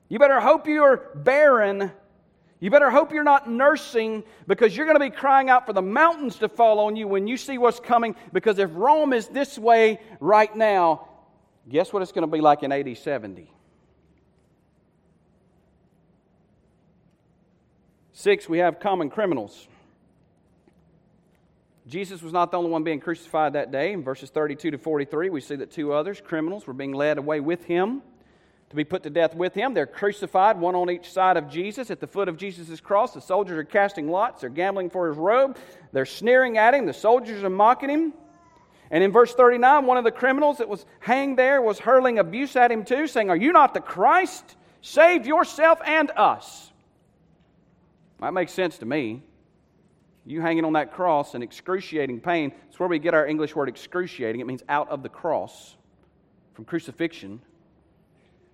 You 0.08 0.18
better 0.18 0.40
hope 0.40 0.68
you're 0.68 1.10
barren 1.14 1.90
you 2.62 2.70
better 2.70 2.92
hope 2.92 3.12
you're 3.12 3.24
not 3.24 3.50
nursing 3.50 4.22
because 4.46 4.76
you're 4.76 4.86
going 4.86 4.94
to 4.94 5.00
be 5.00 5.10
crying 5.10 5.50
out 5.50 5.66
for 5.66 5.72
the 5.72 5.82
mountains 5.82 6.36
to 6.36 6.48
fall 6.48 6.78
on 6.78 6.94
you 6.94 7.08
when 7.08 7.26
you 7.26 7.36
see 7.36 7.58
what's 7.58 7.80
coming. 7.80 8.14
Because 8.32 8.60
if 8.60 8.70
Rome 8.72 9.12
is 9.12 9.26
this 9.26 9.58
way 9.58 9.98
right 10.20 10.54
now, 10.54 11.08
guess 11.68 11.92
what 11.92 12.02
it's 12.02 12.12
going 12.12 12.22
to 12.22 12.30
be 12.30 12.40
like 12.40 12.62
in 12.62 12.70
AD 12.70 12.96
70? 12.96 13.50
Six, 18.12 18.48
we 18.48 18.58
have 18.58 18.78
common 18.78 19.10
criminals. 19.10 19.66
Jesus 21.88 22.22
was 22.22 22.32
not 22.32 22.52
the 22.52 22.58
only 22.58 22.70
one 22.70 22.84
being 22.84 23.00
crucified 23.00 23.54
that 23.54 23.72
day. 23.72 23.92
In 23.92 24.04
verses 24.04 24.30
32 24.30 24.70
to 24.70 24.78
43, 24.78 25.30
we 25.30 25.40
see 25.40 25.56
that 25.56 25.72
two 25.72 25.92
others, 25.92 26.22
criminals, 26.24 26.68
were 26.68 26.74
being 26.74 26.92
led 26.92 27.18
away 27.18 27.40
with 27.40 27.64
him 27.64 28.02
to 28.72 28.76
be 28.76 28.84
put 28.84 29.02
to 29.02 29.10
death 29.10 29.34
with 29.34 29.52
him. 29.52 29.74
They're 29.74 29.86
crucified, 29.86 30.58
one 30.58 30.74
on 30.74 30.90
each 30.90 31.12
side 31.12 31.36
of 31.36 31.46
Jesus. 31.50 31.90
At 31.90 32.00
the 32.00 32.06
foot 32.06 32.26
of 32.26 32.38
Jesus' 32.38 32.80
cross, 32.80 33.12
the 33.12 33.20
soldiers 33.20 33.58
are 33.58 33.64
casting 33.64 34.08
lots. 34.08 34.40
They're 34.40 34.48
gambling 34.48 34.88
for 34.88 35.08
his 35.08 35.18
robe. 35.18 35.58
They're 35.92 36.06
sneering 36.06 36.56
at 36.56 36.72
him. 36.72 36.86
The 36.86 36.94
soldiers 36.94 37.44
are 37.44 37.50
mocking 37.50 37.90
him. 37.90 38.14
And 38.90 39.04
in 39.04 39.12
verse 39.12 39.34
39, 39.34 39.84
one 39.84 39.98
of 39.98 40.04
the 40.04 40.10
criminals 40.10 40.56
that 40.56 40.70
was 40.70 40.86
hanged 41.00 41.38
there 41.38 41.60
was 41.60 41.78
hurling 41.78 42.18
abuse 42.18 42.56
at 42.56 42.72
him 42.72 42.86
too, 42.86 43.06
saying, 43.06 43.28
Are 43.28 43.36
you 43.36 43.52
not 43.52 43.74
the 43.74 43.80
Christ? 43.80 44.56
Save 44.80 45.26
yourself 45.26 45.78
and 45.84 46.10
us. 46.16 46.72
That 48.20 48.32
makes 48.32 48.52
sense 48.52 48.78
to 48.78 48.86
me. 48.86 49.22
You 50.24 50.40
hanging 50.40 50.64
on 50.64 50.72
that 50.74 50.94
cross 50.94 51.34
in 51.34 51.42
excruciating 51.42 52.20
pain. 52.20 52.52
It's 52.70 52.80
where 52.80 52.88
we 52.88 52.98
get 52.98 53.12
our 53.12 53.26
English 53.26 53.54
word 53.54 53.68
excruciating. 53.68 54.40
It 54.40 54.46
means 54.46 54.62
out 54.66 54.88
of 54.88 55.02
the 55.02 55.10
cross, 55.10 55.76
from 56.54 56.64
crucifixion. 56.64 57.42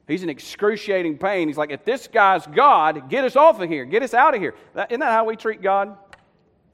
He's 0.08 0.22
in 0.22 0.30
excruciating 0.30 1.18
pain. 1.18 1.48
He's 1.48 1.58
like, 1.58 1.70
if 1.70 1.84
this 1.84 2.08
guy's 2.08 2.46
God, 2.46 3.10
get 3.10 3.24
us 3.24 3.36
off 3.36 3.60
of 3.60 3.68
here. 3.68 3.84
Get 3.84 4.02
us 4.02 4.14
out 4.14 4.34
of 4.34 4.40
here. 4.40 4.54
That, 4.74 4.90
isn't 4.90 5.00
that 5.00 5.12
how 5.12 5.26
we 5.26 5.36
treat 5.36 5.60
God? 5.60 5.96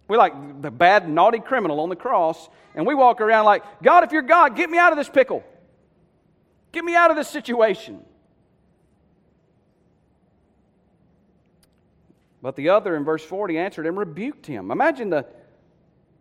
We're 0.06 0.18
like 0.18 0.62
the 0.62 0.70
bad, 0.70 1.08
naughty 1.08 1.40
criminal 1.40 1.80
on 1.80 1.88
the 1.88 1.96
cross, 1.96 2.48
and 2.76 2.86
we 2.86 2.94
walk 2.94 3.20
around 3.20 3.44
like, 3.44 3.64
God, 3.82 4.04
if 4.04 4.12
you're 4.12 4.22
God, 4.22 4.54
get 4.54 4.70
me 4.70 4.78
out 4.78 4.92
of 4.92 4.98
this 4.98 5.08
pickle. 5.08 5.42
Get 6.70 6.84
me 6.84 6.94
out 6.94 7.10
of 7.10 7.16
this 7.16 7.28
situation. 7.28 8.04
But 12.40 12.54
the 12.54 12.68
other 12.68 12.94
in 12.94 13.04
verse 13.04 13.24
40 13.24 13.58
answered 13.58 13.86
and 13.86 13.96
rebuked 13.96 14.46
him. 14.46 14.70
Imagine 14.70 15.10
the 15.10 15.26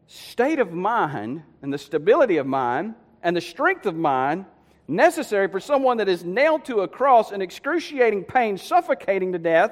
state 0.07 0.59
of 0.59 0.71
mind 0.71 1.43
and 1.61 1.71
the 1.71 1.77
stability 1.77 2.37
of 2.37 2.47
mind 2.47 2.95
and 3.21 3.35
the 3.35 3.41
strength 3.41 3.85
of 3.85 3.95
mind 3.95 4.45
necessary 4.93 5.47
for 5.47 5.59
someone 5.59 5.97
that 5.97 6.07
is 6.07 6.23
nailed 6.23 6.65
to 6.65 6.81
a 6.81 6.87
cross 6.87 7.31
in 7.31 7.41
excruciating 7.41 8.23
pain, 8.23 8.57
suffocating 8.57 9.33
to 9.33 9.39
death, 9.39 9.71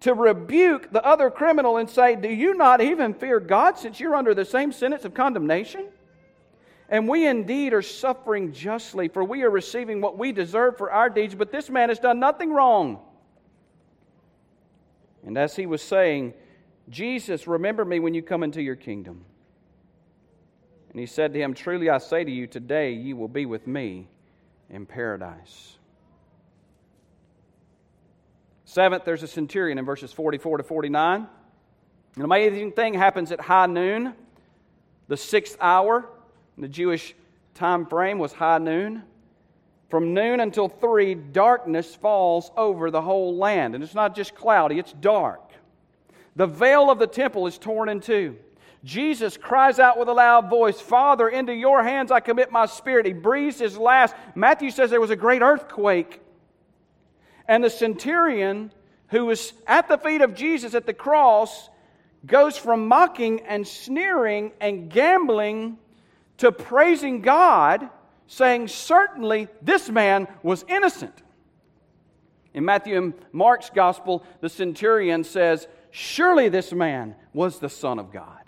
to 0.00 0.14
rebuke 0.14 0.90
the 0.90 1.04
other 1.04 1.30
criminal 1.30 1.76
and 1.76 1.88
say, 1.88 2.16
Do 2.16 2.28
you 2.28 2.54
not 2.54 2.80
even 2.80 3.14
fear 3.14 3.40
God 3.40 3.78
since 3.78 4.00
you're 4.00 4.14
under 4.14 4.34
the 4.34 4.44
same 4.44 4.72
sentence 4.72 5.04
of 5.04 5.14
condemnation? 5.14 5.86
And 6.88 7.08
we 7.08 7.26
indeed 7.26 7.72
are 7.72 7.82
suffering 7.82 8.52
justly, 8.52 9.08
for 9.08 9.24
we 9.24 9.42
are 9.42 9.50
receiving 9.50 10.00
what 10.00 10.18
we 10.18 10.32
deserve 10.32 10.76
for 10.76 10.90
our 10.90 11.08
deeds, 11.08 11.34
but 11.34 11.50
this 11.50 11.70
man 11.70 11.88
has 11.88 11.98
done 11.98 12.20
nothing 12.20 12.52
wrong. 12.52 13.00
And 15.24 15.38
as 15.38 15.56
he 15.56 15.64
was 15.64 15.80
saying, 15.80 16.34
Jesus, 16.90 17.46
remember 17.46 17.84
me 17.84 17.98
when 18.00 18.12
you 18.12 18.22
come 18.22 18.42
into 18.42 18.60
your 18.60 18.76
kingdom. 18.76 19.24
And 20.90 21.00
he 21.00 21.06
said 21.06 21.32
to 21.32 21.40
him, 21.40 21.54
Truly 21.54 21.88
I 21.88 21.98
say 21.98 22.22
to 22.24 22.30
you, 22.30 22.46
today 22.46 22.92
you 22.92 23.16
will 23.16 23.28
be 23.28 23.46
with 23.46 23.66
me 23.66 24.08
in 24.70 24.86
paradise. 24.86 25.76
Seventh, 28.64 29.04
there's 29.04 29.22
a 29.22 29.28
centurion 29.28 29.78
in 29.78 29.84
verses 29.84 30.12
44 30.12 30.58
to 30.58 30.64
49. 30.64 31.28
An 32.16 32.22
amazing 32.22 32.72
thing 32.72 32.94
happens 32.94 33.32
at 33.32 33.40
high 33.40 33.66
noon, 33.66 34.14
the 35.08 35.16
sixth 35.16 35.56
hour. 35.60 36.08
In 36.56 36.62
the 36.62 36.68
Jewish 36.68 37.14
time 37.54 37.86
frame 37.86 38.18
was 38.18 38.32
high 38.32 38.58
noon. 38.58 39.02
From 39.90 40.14
noon 40.14 40.40
until 40.40 40.68
three, 40.68 41.14
darkness 41.14 41.94
falls 41.94 42.50
over 42.56 42.90
the 42.90 43.02
whole 43.02 43.36
land. 43.36 43.74
And 43.74 43.84
it's 43.84 43.94
not 43.94 44.16
just 44.16 44.34
cloudy, 44.34 44.78
it's 44.78 44.92
dark. 44.92 45.52
The 46.36 46.46
veil 46.46 46.90
of 46.90 46.98
the 46.98 47.06
temple 47.06 47.46
is 47.46 47.58
torn 47.58 47.88
in 47.88 48.00
two. 48.00 48.36
Jesus 48.84 49.38
cries 49.38 49.78
out 49.78 49.98
with 49.98 50.08
a 50.08 50.12
loud 50.12 50.50
voice, 50.50 50.78
Father, 50.78 51.28
into 51.28 51.54
your 51.54 51.82
hands 51.82 52.10
I 52.10 52.20
commit 52.20 52.52
my 52.52 52.66
spirit. 52.66 53.06
He 53.06 53.14
breathes 53.14 53.58
his 53.58 53.78
last. 53.78 54.14
Matthew 54.34 54.70
says 54.70 54.90
there 54.90 55.00
was 55.00 55.10
a 55.10 55.16
great 55.16 55.40
earthquake. 55.40 56.20
And 57.48 57.64
the 57.64 57.70
centurion 57.70 58.70
who 59.08 59.24
was 59.26 59.54
at 59.66 59.88
the 59.88 59.96
feet 59.96 60.20
of 60.20 60.34
Jesus 60.34 60.74
at 60.74 60.84
the 60.84 60.92
cross 60.92 61.70
goes 62.26 62.58
from 62.58 62.86
mocking 62.86 63.40
and 63.40 63.66
sneering 63.66 64.52
and 64.60 64.90
gambling 64.90 65.78
to 66.38 66.52
praising 66.52 67.22
God, 67.22 67.88
saying, 68.26 68.68
Certainly 68.68 69.48
this 69.62 69.88
man 69.88 70.28
was 70.42 70.64
innocent. 70.68 71.22
In 72.52 72.64
Matthew 72.64 72.96
and 72.96 73.14
Mark's 73.32 73.70
gospel, 73.70 74.24
the 74.40 74.48
centurion 74.48 75.24
says, 75.24 75.68
Surely 75.90 76.48
this 76.50 76.72
man 76.72 77.14
was 77.32 77.58
the 77.58 77.68
Son 77.68 77.98
of 77.98 78.12
God. 78.12 78.43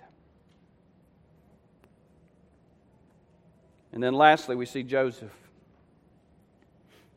And 3.97 4.03
then 4.03 4.13
lastly, 4.13 4.57
we 4.57 4.67
see 4.67 4.83
Joseph. 4.83 5.33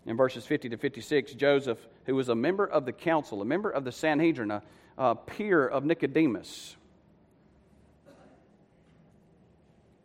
In 0.06 0.16
verses 0.16 0.46
50 0.46 0.70
to 0.70 0.78
56, 0.78 1.34
Joseph, 1.34 1.78
who 2.06 2.16
was 2.16 2.30
a 2.30 2.36
member 2.36 2.66
of 2.66 2.86
the 2.86 2.94
council, 2.94 3.42
a 3.42 3.46
member 3.46 3.70
of 3.70 3.84
the 3.84 3.92
Sanhedrin, 3.92 4.50
a, 4.50 4.64
a 4.98 5.14
peer 5.14 5.68
of 5.68 5.84
Nicodemus, 5.84 6.78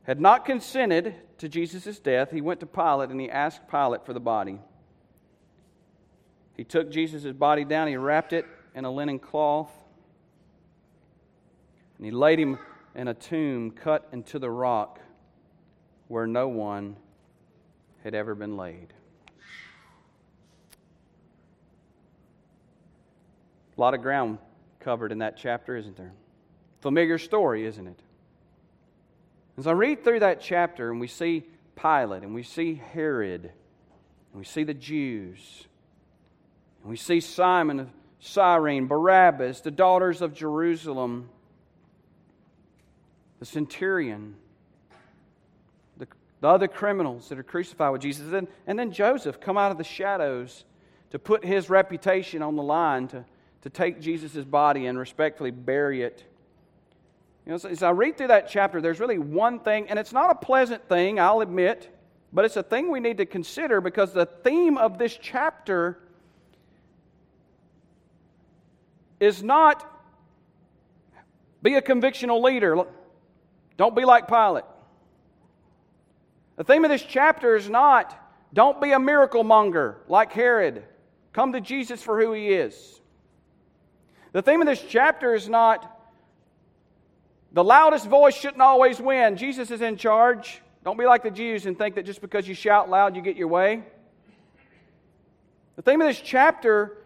had 0.02 0.20
not 0.20 0.44
consented 0.44 1.14
to 1.38 1.48
Jesus' 1.48 2.00
death. 2.00 2.32
He 2.32 2.40
went 2.40 2.58
to 2.58 2.66
Pilate 2.66 3.10
and 3.10 3.20
he 3.20 3.30
asked 3.30 3.68
Pilate 3.70 4.04
for 4.04 4.12
the 4.12 4.18
body. 4.18 4.58
He 6.56 6.64
took 6.64 6.90
Jesus' 6.90 7.32
body 7.32 7.64
down, 7.64 7.86
he 7.86 7.96
wrapped 7.96 8.32
it 8.32 8.46
in 8.74 8.84
a 8.84 8.90
linen 8.90 9.20
cloth, 9.20 9.70
and 11.98 12.04
he 12.04 12.10
laid 12.10 12.40
him 12.40 12.58
in 12.96 13.06
a 13.06 13.14
tomb 13.14 13.70
cut 13.70 14.08
into 14.10 14.40
the 14.40 14.50
rock 14.50 14.98
where 16.08 16.26
no 16.26 16.48
one 16.48 16.96
had 18.02 18.14
ever 18.14 18.34
been 18.34 18.56
laid. 18.56 18.92
A 23.76 23.80
lot 23.80 23.94
of 23.94 24.02
ground 24.02 24.38
covered 24.80 25.10
in 25.10 25.18
that 25.18 25.36
chapter, 25.36 25.76
isn't 25.76 25.96
there? 25.96 26.12
Familiar 26.80 27.18
story, 27.18 27.66
isn't 27.66 27.86
it? 27.86 27.98
As 29.56 29.66
I 29.66 29.72
read 29.72 30.04
through 30.04 30.20
that 30.20 30.40
chapter 30.40 30.90
and 30.90 31.00
we 31.00 31.06
see 31.06 31.44
Pilate 31.76 32.22
and 32.22 32.34
we 32.34 32.42
see 32.42 32.74
Herod 32.74 33.44
and 33.44 34.38
we 34.38 34.44
see 34.44 34.64
the 34.64 34.74
Jews 34.74 35.66
and 36.82 36.90
we 36.90 36.96
see 36.96 37.20
Simon 37.20 37.80
of 37.80 37.88
Cyrene, 38.20 38.86
Barabbas, 38.86 39.60
the 39.60 39.70
daughters 39.70 40.22
of 40.22 40.34
Jerusalem, 40.34 41.28
the 43.38 43.46
centurion, 43.46 44.36
the, 46.44 46.48
the 46.48 46.54
other 46.54 46.68
criminals 46.68 47.30
that 47.30 47.38
are 47.38 47.42
crucified 47.42 47.90
with 47.90 48.02
Jesus, 48.02 48.30
and, 48.32 48.46
and 48.66 48.78
then 48.78 48.92
Joseph 48.92 49.40
come 49.40 49.56
out 49.56 49.72
of 49.72 49.78
the 49.78 49.84
shadows 49.84 50.64
to 51.10 51.18
put 51.18 51.42
his 51.42 51.70
reputation 51.70 52.42
on 52.42 52.54
the 52.54 52.62
line 52.62 53.08
to, 53.08 53.24
to 53.62 53.70
take 53.70 53.98
Jesus' 53.98 54.44
body 54.44 54.86
and 54.86 54.98
respectfully 54.98 55.50
bury 55.50 56.02
it. 56.02 56.22
You 57.46 57.52
know, 57.52 57.58
so 57.58 57.70
as 57.70 57.82
I 57.82 57.90
read 57.90 58.18
through 58.18 58.28
that 58.28 58.48
chapter, 58.48 58.82
there's 58.82 59.00
really 59.00 59.18
one 59.18 59.58
thing, 59.58 59.88
and 59.88 59.98
it's 59.98 60.12
not 60.12 60.30
a 60.30 60.34
pleasant 60.34 60.86
thing, 60.86 61.18
I'll 61.18 61.40
admit, 61.40 61.88
but 62.30 62.44
it's 62.44 62.56
a 62.56 62.62
thing 62.62 62.90
we 62.90 63.00
need 63.00 63.16
to 63.18 63.26
consider 63.26 63.80
because 63.80 64.12
the 64.12 64.26
theme 64.26 64.76
of 64.76 64.98
this 64.98 65.18
chapter 65.20 65.98
is 69.18 69.42
not 69.42 69.90
be 71.62 71.76
a 71.76 71.82
convictional 71.82 72.42
leader. 72.42 72.84
Don't 73.78 73.96
be 73.96 74.04
like 74.04 74.28
Pilate. 74.28 74.64
The 76.56 76.64
theme 76.64 76.84
of 76.84 76.90
this 76.90 77.02
chapter 77.02 77.56
is 77.56 77.68
not 77.68 78.20
don't 78.52 78.80
be 78.80 78.92
a 78.92 79.00
miracle 79.00 79.42
monger 79.42 79.98
like 80.08 80.32
Herod. 80.32 80.84
Come 81.32 81.52
to 81.54 81.60
Jesus 81.60 82.00
for 82.00 82.20
who 82.20 82.32
he 82.32 82.50
is. 82.50 83.00
The 84.32 84.42
theme 84.42 84.60
of 84.60 84.66
this 84.66 84.82
chapter 84.88 85.34
is 85.34 85.48
not 85.48 85.90
the 87.52 87.64
loudest 87.64 88.06
voice 88.06 88.36
shouldn't 88.36 88.62
always 88.62 89.00
win. 89.00 89.36
Jesus 89.36 89.70
is 89.70 89.80
in 89.80 89.96
charge. 89.96 90.60
Don't 90.84 90.98
be 90.98 91.06
like 91.06 91.22
the 91.22 91.30
Jews 91.30 91.66
and 91.66 91.76
think 91.76 91.96
that 91.96 92.04
just 92.04 92.20
because 92.20 92.46
you 92.46 92.54
shout 92.54 92.90
loud, 92.90 93.16
you 93.16 93.22
get 93.22 93.36
your 93.36 93.48
way. 93.48 93.82
The 95.76 95.82
theme 95.82 96.00
of 96.00 96.06
this 96.06 96.20
chapter 96.20 96.98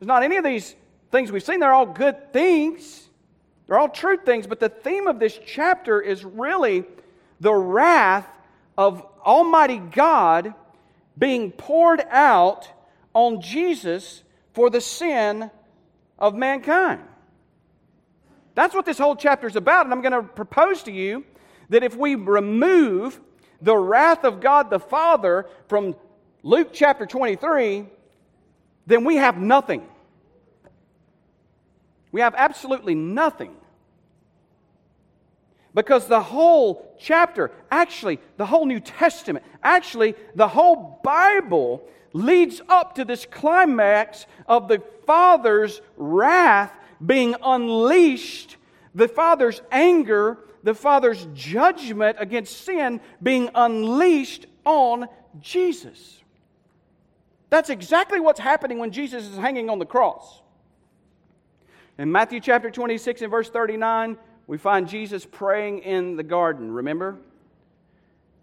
is 0.00 0.06
not 0.06 0.22
any 0.22 0.36
of 0.36 0.44
these 0.44 0.76
things 1.10 1.32
we've 1.32 1.42
seen. 1.42 1.60
They're 1.60 1.72
all 1.72 1.86
good 1.86 2.32
things, 2.32 3.08
they're 3.66 3.78
all 3.78 3.88
true 3.88 4.16
things. 4.16 4.46
But 4.46 4.60
the 4.60 4.68
theme 4.68 5.08
of 5.08 5.18
this 5.18 5.38
chapter 5.44 6.00
is 6.00 6.24
really 6.24 6.84
the 7.40 7.54
wrath 7.54 8.28
of 8.76 9.06
Almighty 9.24 9.78
God 9.78 10.54
being 11.18 11.50
poured 11.52 12.02
out 12.10 12.68
on 13.14 13.40
Jesus 13.40 14.22
for 14.54 14.70
the 14.70 14.80
sin 14.80 15.50
of 16.18 16.34
mankind. 16.34 17.02
That's 18.54 18.74
what 18.74 18.84
this 18.84 18.98
whole 18.98 19.16
chapter 19.16 19.46
is 19.46 19.56
about. 19.56 19.86
And 19.86 19.94
I'm 19.94 20.02
going 20.02 20.12
to 20.12 20.22
propose 20.22 20.82
to 20.84 20.92
you 20.92 21.24
that 21.70 21.82
if 21.82 21.96
we 21.96 22.14
remove 22.14 23.20
the 23.60 23.76
wrath 23.76 24.24
of 24.24 24.40
God 24.40 24.70
the 24.70 24.80
Father 24.80 25.46
from 25.68 25.94
Luke 26.42 26.70
chapter 26.72 27.06
23, 27.06 27.86
then 28.86 29.04
we 29.04 29.16
have 29.16 29.38
nothing. 29.38 29.86
We 32.10 32.20
have 32.20 32.34
absolutely 32.36 32.94
nothing. 32.94 33.56
Because 35.74 36.06
the 36.06 36.20
whole 36.20 36.94
chapter, 36.98 37.50
actually, 37.70 38.20
the 38.36 38.46
whole 38.46 38.66
New 38.66 38.80
Testament, 38.80 39.44
actually, 39.62 40.14
the 40.34 40.48
whole 40.48 41.00
Bible 41.02 41.88
leads 42.12 42.60
up 42.68 42.94
to 42.96 43.04
this 43.04 43.26
climax 43.26 44.26
of 44.46 44.68
the 44.68 44.82
Father's 45.06 45.80
wrath 45.96 46.72
being 47.04 47.34
unleashed, 47.42 48.56
the 48.94 49.08
Father's 49.08 49.62
anger, 49.70 50.38
the 50.62 50.74
Father's 50.74 51.26
judgment 51.34 52.16
against 52.20 52.64
sin 52.64 53.00
being 53.22 53.50
unleashed 53.54 54.46
on 54.64 55.08
Jesus. 55.40 56.20
That's 57.50 57.70
exactly 57.70 58.20
what's 58.20 58.40
happening 58.40 58.78
when 58.78 58.92
Jesus 58.92 59.24
is 59.24 59.36
hanging 59.36 59.68
on 59.68 59.78
the 59.78 59.86
cross. 59.86 60.40
In 61.98 62.10
Matthew 62.10 62.40
chapter 62.40 62.70
26 62.70 63.22
and 63.22 63.30
verse 63.30 63.50
39, 63.50 64.16
we 64.46 64.58
find 64.58 64.88
Jesus 64.88 65.24
praying 65.24 65.80
in 65.80 66.16
the 66.16 66.22
garden. 66.22 66.72
Remember? 66.72 67.16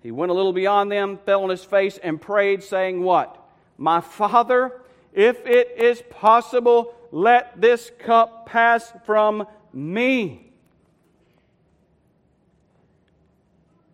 He 0.02 0.12
went 0.12 0.32
a 0.32 0.34
little 0.34 0.54
beyond 0.54 0.92
them, 0.92 1.18
fell 1.26 1.44
on 1.44 1.50
his 1.50 1.64
face, 1.64 1.98
and 2.02 2.20
prayed, 2.22 2.64
saying, 2.64 3.02
What? 3.02 3.36
My 3.78 4.02
Father, 4.02 4.82
if 5.14 5.46
it 5.46 5.76
is 5.78 6.02
possible, 6.10 6.94
let 7.12 7.60
this 7.60 7.92
cup 8.00 8.46
pass 8.46 8.94
from 9.06 9.46
me. 9.74 10.50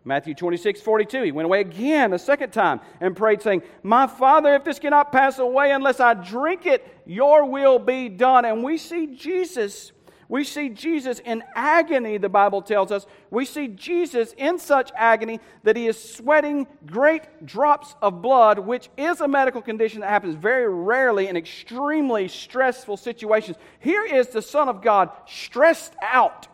Matthew 0.08 0.36
26, 0.36 0.82
42. 0.82 1.24
He 1.24 1.32
went 1.32 1.48
away 1.48 1.62
again 1.62 2.14
a 2.14 2.20
second 2.20 2.52
time 2.52 2.80
and 3.02 3.18
prayed, 3.18 3.42
saying, 3.42 3.64
My 3.82 4.06
Father, 4.06 4.54
if 4.54 4.64
this 4.64 4.78
cannot 4.78 5.12
pass 5.12 5.40
away 5.40 5.72
unless 5.72 6.00
I 6.00 6.14
drink 6.14 6.68
it, 6.68 6.88
your 7.08 7.46
will 7.46 7.80
be 7.80 8.08
done. 8.10 8.46
And 8.46 8.64
we 8.64 8.78
see 8.78 9.08
Jesus 9.16 9.92
we 10.28 10.44
see 10.44 10.70
Jesus 10.70 11.20
in 11.20 11.44
agony, 11.54 12.18
the 12.18 12.30
Bible 12.30 12.62
tells 12.62 12.92
us. 12.92 13.06
We 13.30 13.46
see 13.46 13.68
Jesus 13.68 14.34
in 14.38 14.58
such 14.58 14.92
agony 14.96 15.40
that 15.64 15.76
he 15.76 15.88
is 15.88 16.02
sweating 16.02 16.66
great 16.86 17.46
drops 17.46 17.96
of 18.02 18.24
blood, 18.24 18.58
which 18.58 18.90
is 18.98 19.22
a 19.22 19.28
medical 19.28 19.62
condition 19.62 20.02
that 20.02 20.10
happens 20.10 20.36
very 20.36 20.68
rarely 20.68 21.28
in 21.28 21.38
extremely 21.38 22.28
stressful 22.28 22.98
situations. 22.98 23.58
Here 23.80 24.04
is 24.04 24.30
the 24.30 24.42
Son 24.42 24.68
of 24.68 24.82
God 24.82 25.12
stressed 25.28 25.94
out. 26.02 26.48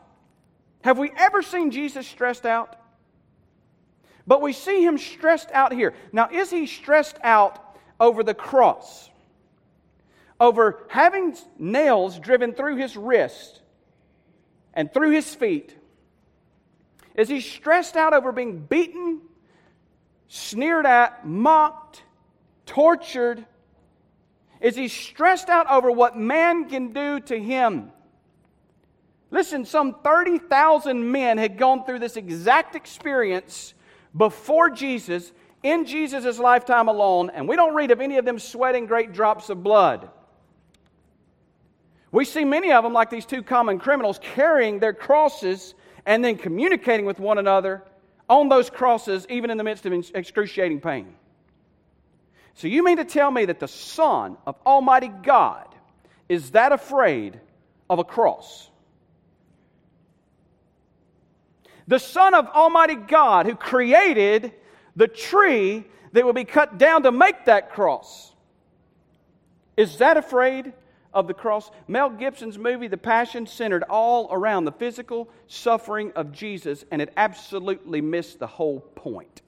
Have 0.84 0.98
we 0.98 1.12
ever 1.16 1.42
seen 1.42 1.72
Jesus 1.72 2.06
stressed 2.06 2.46
out? 2.46 2.76
But 4.28 4.42
we 4.42 4.52
see 4.52 4.84
him 4.84 4.98
stressed 4.98 5.50
out 5.52 5.72
here. 5.72 5.94
Now, 6.12 6.30
is 6.30 6.50
he 6.50 6.66
stressed 6.66 7.18
out 7.24 7.78
over 8.00 8.22
the 8.22 8.34
cross? 8.34 9.10
Over 10.42 10.80
having 10.90 11.38
nails 11.58 12.20
driven 12.20 12.54
through 12.54 12.76
his 12.76 12.98
wrist 12.98 13.61
and 14.74 14.94
through 14.94 15.12
his 15.12 15.34
feet 15.34 15.76
is 17.16 17.28
he 17.28 17.42
stressed 17.42 17.96
out 17.98 18.14
over 18.14 18.32
being 18.32 18.60
beaten, 18.60 19.22
sneered 20.28 20.86
at, 20.86 21.28
mocked, 21.28 22.04
tortured? 22.66 23.46
Is 24.62 24.76
he 24.76 24.88
stressed 24.88 25.50
out 25.50 25.70
over 25.70 25.92
what 25.92 26.18
man 26.18 26.70
can 26.70 26.94
do 26.94 27.20
to 27.20 27.40
him? 27.40 27.92
Listen, 29.30 29.66
some 29.66 29.96
30,000 30.04 31.12
men 31.12 31.38
had 31.38 31.58
gone 31.58 31.86
through 31.86 32.00
this 32.00 32.18
exact 32.18 32.76
experience 32.76 33.74
before 34.16 34.70
Jesus, 34.70 35.32
in 35.64 35.86
Jesus' 35.86 36.38
lifetime 36.38 36.88
alone, 36.88 37.30
and 37.30 37.48
we 37.48 37.56
don't 37.56 37.74
read 37.74 37.92
of 37.92 38.02
any 38.02 38.18
of 38.18 38.26
them 38.26 38.40
sweating 38.40 38.86
great 38.86 39.14
drops 39.14 39.50
of 39.50 39.64
blood. 39.64 40.10
We 42.12 42.26
see 42.26 42.44
many 42.44 42.72
of 42.72 42.84
them, 42.84 42.94
like 42.94 43.10
these 43.10 43.26
two 43.26 43.42
common 43.42 43.80
criminals, 43.80 44.20
carrying 44.22 44.80
their 44.80 44.94
crosses 44.94 45.74
and 46.06 46.24
then 46.24 46.38
communicating 46.38 47.06
with 47.06 47.20
one 47.20 47.38
another 47.38 47.84
on 48.30 48.50
those 48.50 48.70
crosses, 48.70 49.26
even 49.30 49.50
in 49.50 49.58
the 49.58 49.64
midst 49.64 49.86
of 49.86 49.94
excruciating 50.14 50.82
pain. 50.82 51.16
So, 52.56 52.68
you 52.68 52.84
mean 52.84 52.98
to 52.98 53.06
tell 53.06 53.32
me 53.32 53.46
that 53.46 53.60
the 53.60 53.68
Son 53.68 54.38
of 54.46 54.56
Almighty 54.66 55.08
God 55.08 55.68
is 56.28 56.52
that 56.52 56.72
afraid 56.72 57.40
of 57.90 58.00
a 58.00 58.04
cross? 58.04 58.70
The 61.88 62.00
Son 62.00 62.34
of 62.34 62.48
Almighty 62.48 62.96
God, 62.96 63.46
who 63.46 63.56
created 63.56 64.54
the 64.96 65.08
tree 65.08 65.86
that 66.12 66.26
would 66.26 66.36
be 66.36 66.46
cut 66.46 66.78
down 66.78 67.04
to 67.04 67.12
make 67.12 67.46
that 67.46 67.72
cross, 67.72 68.34
is 69.78 69.98
that 69.98 70.18
afraid 70.18 70.74
of 71.14 71.28
the 71.28 71.34
cross. 71.34 71.72
Mel 71.88 72.10
Gibson's 72.10 72.58
movie, 72.58 72.88
The 72.88 72.98
Passion, 72.98 73.46
centered 73.46 73.84
all 73.84 74.30
around 74.32 74.66
the 74.66 74.72
physical 74.72 75.30
suffering 75.48 76.12
of 76.16 76.32
Jesus, 76.32 76.86
and 76.92 77.02
it 77.02 77.12
absolutely 77.18 78.02
missed 78.02 78.40
the 78.40 78.48
whole 78.48 78.80
point. 78.80 79.42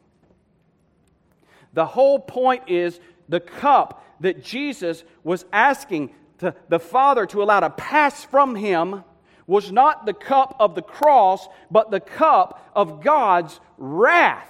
The 1.74 1.86
whole 1.86 2.20
point 2.20 2.70
is 2.70 3.00
the 3.30 3.40
cup 3.40 4.06
that 4.20 4.44
Jesus 4.44 5.04
was 5.24 5.46
asking 5.52 6.14
to 6.40 6.54
the 6.70 6.80
Father 6.80 7.26
to 7.28 7.42
allow 7.42 7.62
to 7.62 7.70
pass 7.70 8.24
from 8.24 8.56
him 8.56 9.04
was 9.48 9.72
not 9.72 10.06
the 10.06 10.14
cup 10.14 10.56
of 10.60 10.76
the 10.76 10.82
cross, 10.82 11.48
but 11.70 11.92
the 11.92 12.00
cup 12.00 12.72
of 12.76 13.02
God's 13.02 13.60
wrath. 13.78 14.50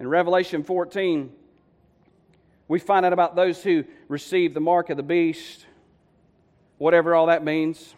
In 0.00 0.08
Revelation 0.08 0.62
14, 0.62 1.32
we 2.68 2.78
find 2.78 3.06
out 3.06 3.14
about 3.14 3.34
those 3.34 3.62
who 3.62 3.84
receive 4.08 4.52
the 4.52 4.60
mark 4.60 4.90
of 4.90 4.98
the 4.98 5.02
beast, 5.02 5.64
whatever 6.76 7.14
all 7.14 7.26
that 7.26 7.42
means. 7.42 7.94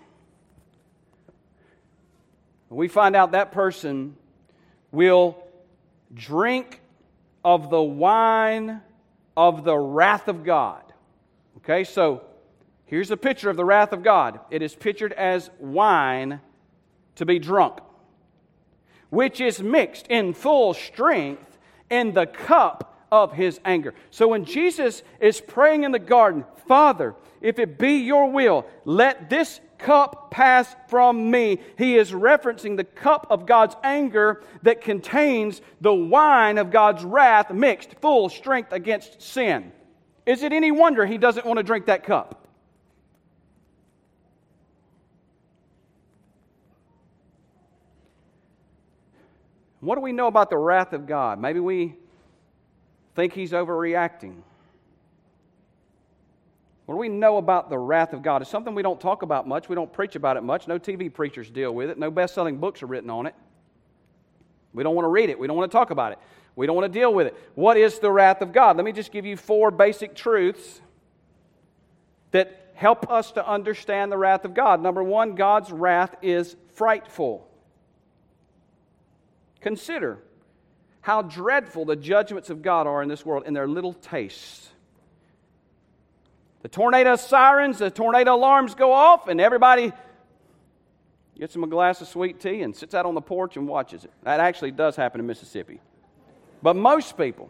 We 2.69 2.87
find 2.87 3.17
out 3.17 3.33
that 3.33 3.51
person 3.51 4.17
will 4.93 5.45
drink 6.15 6.81
of 7.45 7.69
the 7.69 7.83
wine 7.83 8.81
of 9.37 9.65
the 9.65 9.77
wrath 9.77 10.29
of 10.29 10.45
God. 10.45 10.85
Okay, 11.59 11.83
so 11.83 12.23
here's 12.85 13.11
a 13.11 13.17
picture 13.17 13.51
of 13.51 13.57
the 13.57 13.65
wrath 13.65 13.93
of 13.93 14.05
God. 14.05 14.39
It 14.51 14.63
is 14.63 14.77
pictured 14.77 15.13
as 15.15 15.51
wine 15.59 16.41
to 17.17 17.27
be 17.27 17.41
drunk, 17.41 17.81
which 19.11 19.41
is 19.41 19.61
mixed 19.61 20.07
in 20.07 20.33
full 20.33 20.75
strength 20.75 21.59
in 21.91 22.13
the 22.13 22.27
cup 22.27 22.90
of 23.13 23.33
his 23.33 23.61
anger. 23.65 23.95
So 24.11 24.29
when 24.29 24.45
Jesus 24.45 25.03
is 25.21 25.41
praying 25.41 25.85
in 25.85 25.93
the 25.93 25.99
garden, 25.99 26.45
Father, 26.67 27.15
if 27.41 27.59
it 27.59 27.79
be 27.79 27.99
your 27.99 28.31
will, 28.31 28.67
let 28.85 29.31
this 29.31 29.61
cup 29.79 30.31
pass 30.31 30.75
from 30.89 31.31
me. 31.31 31.59
He 31.79 31.97
is 31.97 32.13
referencing 32.13 32.77
the 32.77 32.85
cup 32.85 33.27
of 33.31 33.47
God's 33.47 33.75
anger 33.83 34.43
that 34.63 34.83
contains 34.83 35.61
the 35.81 35.95
wine 35.95 36.59
of 36.59 36.71
God's 36.71 37.03
wrath 37.03 37.51
mixed 37.51 37.95
full 38.01 38.29
strength 38.29 38.73
against 38.73 39.23
sin. 39.23 39.73
Is 40.27 40.43
it 40.43 40.53
any 40.53 40.71
wonder 40.71 41.07
he 41.07 41.19
doesn't 41.19 41.47
want 41.47 41.57
to 41.57 41.63
drink 41.63 41.87
that 41.87 42.05
cup? 42.05 42.47
What 49.81 49.95
do 49.95 50.03
we 50.03 50.13
know 50.13 50.27
about 50.27 50.51
the 50.51 50.59
wrath 50.59 50.93
of 50.93 51.07
God? 51.07 51.41
Maybe 51.41 51.59
we 51.59 51.97
think 53.21 53.35
he's 53.35 53.53
overreacting. 53.53 54.37
What 56.87 56.95
do 56.95 56.99
we 56.99 57.11
know 57.11 57.37
about 57.37 57.69
the 57.69 57.79
wrath 57.79 58.15
of 58.15 58.23
God? 58.23 58.41
It's 58.41 58.51
something 58.51 58.75
we 58.75 58.83
don't 58.83 59.01
talk 59.01 59.21
about 59.21 59.47
much. 59.47 59.69
We 59.69 59.75
don't 59.75 59.93
preach 59.93 60.17
about 60.17 60.39
it 60.39 60.43
much. 60.43 60.67
No 60.67 60.79
TV 60.79 61.13
preachers 61.13 61.51
deal 61.51 61.73
with 61.73 61.91
it. 61.91 61.99
No 61.99 62.11
best 62.11 62.35
selling 62.35 62.57
books 62.57 62.83
are 62.83 62.87
written 62.87 63.11
on 63.11 63.27
it. 63.27 63.35
We 64.73 64.83
don't 64.83 64.95
want 64.95 65.05
to 65.05 65.11
read 65.11 65.29
it. 65.29 65.39
We 65.39 65.47
don't 65.47 65.57
want 65.57 65.71
to 65.71 65.77
talk 65.77 65.91
about 65.91 66.13
it. 66.13 66.19
We 66.57 66.67
don't 66.67 66.75
want 66.75 66.91
to 66.91 66.99
deal 66.99 67.13
with 67.13 67.27
it. 67.27 67.37
What 67.55 67.77
is 67.77 67.99
the 67.99 68.11
wrath 68.11 68.41
of 68.41 68.53
God? 68.53 68.77
Let 68.77 68.87
me 68.87 68.93
just 68.93 69.13
give 69.13 69.27
you 69.27 69.37
four 69.37 69.71
basic 69.71 70.15
truths 70.15 70.81
that 72.31 72.73
help 72.75 73.11
us 73.11 73.33
to 73.33 73.47
understand 73.47 74.11
the 74.11 74.17
wrath 74.17 74.47
of 74.47 74.55
God. 74.55 74.83
Number 74.83 75.03
one, 75.03 75.35
God's 75.35 75.71
wrath 75.71 76.15
is 76.23 76.57
frightful. 76.73 77.47
Consider 79.61 80.23
how 81.01 81.23
dreadful 81.23 81.85
the 81.85 81.97
judgments 81.97 82.51
of 82.51 82.63
God 82.63 82.87
are 82.87 83.03
in 83.03 83.09
this 83.09 83.25
world 83.25 83.45
in 83.47 83.55
their 83.55 83.69
little 83.69 83.95
tastes. 83.95 84.69
The 86.63 86.69
tornado 86.69 87.17
sirens, 87.17 87.79
the 87.79 87.91
tornado 87.91 88.35
alarms 88.35 88.75
go 88.75 88.93
off, 88.93 89.29
and 89.29 89.41
everybody 89.41 89.93
gets 91.39 91.55
them 91.55 91.65
a 91.65 91.67
glass 91.67 92.03
of 92.03 92.09
sweet 92.09 92.39
tea 92.39 92.61
and 92.61 92.77
sits 92.77 92.95
out 92.95 93.07
on 93.07 93.15
the 93.15 93.21
porch 93.23 93.57
and 93.57 93.67
watches 93.67 94.05
it. 94.05 94.13
That 94.25 94.41
actually 94.41 94.73
does 94.73 94.95
happen 94.95 95.21
in 95.21 95.27
Mississippi. 95.27 95.81
But 96.63 96.77
most 96.77 97.17
people, 97.17 97.49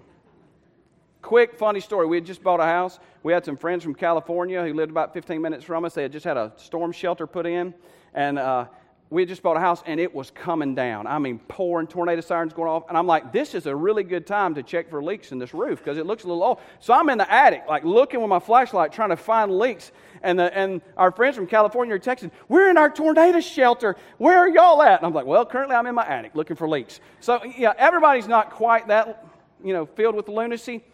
quick, 1.23 1.59
funny 1.59 1.81
story. 1.81 2.07
We 2.07 2.19
had 2.19 2.25
just 2.25 2.41
bought 2.41 2.61
a 2.61 2.65
house. 2.65 3.01
We 3.25 3.33
had 3.33 3.45
some 3.45 3.57
friends 3.57 3.83
from 3.83 3.95
California 3.95 4.63
who 4.65 4.75
lived 4.75 4.93
about 4.93 5.13
15 5.13 5.43
minutes 5.43 5.65
from 5.65 5.85
us. 5.85 5.95
They 5.95 6.03
had 6.03 6.13
just 6.13 6.25
had 6.25 6.37
a 6.37 6.53
storm 6.57 6.93
shelter 6.93 7.27
put 7.27 7.47
in, 7.47 7.75
and 8.15 8.39
uh, 8.39 8.67
we 9.11 9.23
had 9.23 9.29
just 9.29 9.43
bought 9.43 9.57
a 9.57 9.61
house 9.61 9.83
and 9.87 9.99
it 9.99 10.15
was 10.15 10.31
coming 10.31 10.77
down. 10.77 11.09
I 11.09 11.19
mean, 11.19 11.41
pouring 11.49 11.89
tornado 11.89 12.21
sirens 12.21 12.53
going 12.53 12.69
off. 12.69 12.85
And 12.89 12.97
I'm 12.97 13.09
like, 13.09 13.33
this 13.33 13.57
is 13.57 13.67
a 13.67 13.75
really 13.75 14.05
good 14.05 14.25
time 14.25 14.55
to 14.55 14.63
check 14.63 14.89
for 14.89 15.03
leaks 15.03 15.33
in 15.33 15.41
this 15.41 15.53
roof 15.53 15.81
because 15.81 15.99
it 15.99 16.07
looks 16.07 16.23
a 16.23 16.29
little 16.29 16.45
old. 16.45 16.61
So 16.79 16.95
I'm 16.95 17.09
in 17.09 17.19
the 17.19 17.31
attic, 17.31 17.65
like 17.69 17.85
looking 17.85 18.21
with 18.21 18.29
my 18.29 18.39
flashlight, 18.39 18.93
trying 18.93 19.09
to 19.09 19.17
find 19.17 19.59
leaks. 19.59 19.91
And, 20.23 20.39
the, 20.39 20.57
and 20.57 20.81
our 20.97 21.11
friends 21.11 21.35
from 21.35 21.49
California 21.49 21.95
are 21.95 21.99
texting, 21.99 22.31
We're 22.49 22.71
in 22.71 22.77
our 22.77 22.89
tornado 22.89 23.41
shelter. 23.41 23.97
Where 24.19 24.39
are 24.39 24.49
y'all 24.49 24.81
at? 24.81 25.01
And 25.01 25.07
I'm 25.07 25.13
like, 25.13 25.27
Well, 25.27 25.45
currently 25.45 25.75
I'm 25.75 25.87
in 25.87 25.95
my 25.95 26.07
attic 26.07 26.37
looking 26.37 26.57
for 26.57 26.69
leaks. 26.69 27.01
So, 27.19 27.43
yeah, 27.45 27.73
everybody's 27.77 28.29
not 28.29 28.51
quite 28.51 28.87
that, 28.89 29.27
you 29.65 29.73
know, 29.73 29.87
filled 29.87 30.15
with 30.15 30.29
lunacy. 30.29 30.85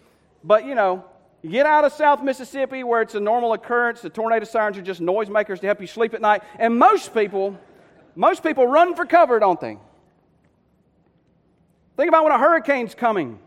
But, 0.42 0.64
you 0.64 0.74
know, 0.74 1.04
you 1.42 1.50
get 1.50 1.66
out 1.66 1.84
of 1.84 1.92
South 1.92 2.22
Mississippi 2.22 2.82
where 2.82 3.02
it's 3.02 3.14
a 3.14 3.20
normal 3.20 3.52
occurrence. 3.52 4.00
The 4.00 4.08
tornado 4.08 4.46
sirens 4.46 4.78
are 4.78 4.82
just 4.82 5.02
noisemakers 5.02 5.60
to 5.60 5.66
help 5.66 5.82
you 5.82 5.86
sleep 5.86 6.14
at 6.14 6.22
night. 6.22 6.42
And 6.58 6.78
most 6.78 7.12
people 7.12 7.58
most 8.16 8.42
people 8.42 8.66
run 8.66 8.96
for 8.96 9.04
cover, 9.04 9.38
don't 9.38 9.60
they? 9.60 9.78
Think 11.96 12.08
about 12.08 12.24
when 12.24 12.32
a 12.32 12.38
hurricane's 12.38 12.94
coming. 12.94 13.38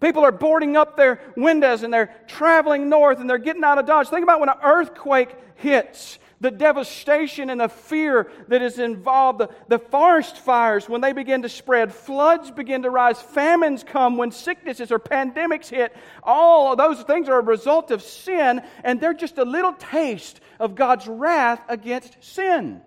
People 0.00 0.24
are 0.24 0.32
boarding 0.32 0.76
up 0.76 0.96
their 0.96 1.20
windows 1.36 1.82
and 1.82 1.92
they're 1.92 2.14
traveling 2.28 2.88
north 2.88 3.18
and 3.18 3.28
they're 3.28 3.38
getting 3.38 3.64
out 3.64 3.78
of 3.78 3.86
Dodge. 3.86 4.08
Think 4.08 4.22
about 4.22 4.38
when 4.38 4.48
an 4.48 4.58
earthquake 4.62 5.34
hits, 5.56 6.20
the 6.40 6.52
devastation 6.52 7.50
and 7.50 7.60
the 7.60 7.68
fear 7.68 8.30
that 8.46 8.62
is 8.62 8.78
involved, 8.78 9.40
the, 9.40 9.50
the 9.66 9.80
forest 9.80 10.36
fires 10.36 10.88
when 10.88 11.00
they 11.00 11.12
begin 11.12 11.42
to 11.42 11.48
spread, 11.48 11.92
floods 11.92 12.52
begin 12.52 12.82
to 12.82 12.90
rise, 12.90 13.20
famines 13.20 13.82
come 13.82 14.16
when 14.16 14.30
sicknesses 14.30 14.92
or 14.92 15.00
pandemics 15.00 15.68
hit. 15.68 15.96
All 16.22 16.70
of 16.70 16.78
those 16.78 17.02
things 17.02 17.28
are 17.28 17.40
a 17.40 17.42
result 17.42 17.90
of 17.90 18.02
sin, 18.02 18.62
and 18.84 19.00
they're 19.00 19.14
just 19.14 19.38
a 19.38 19.44
little 19.44 19.72
taste 19.72 20.40
of 20.60 20.76
God's 20.76 21.08
wrath 21.08 21.60
against 21.68 22.22
sin. 22.22 22.82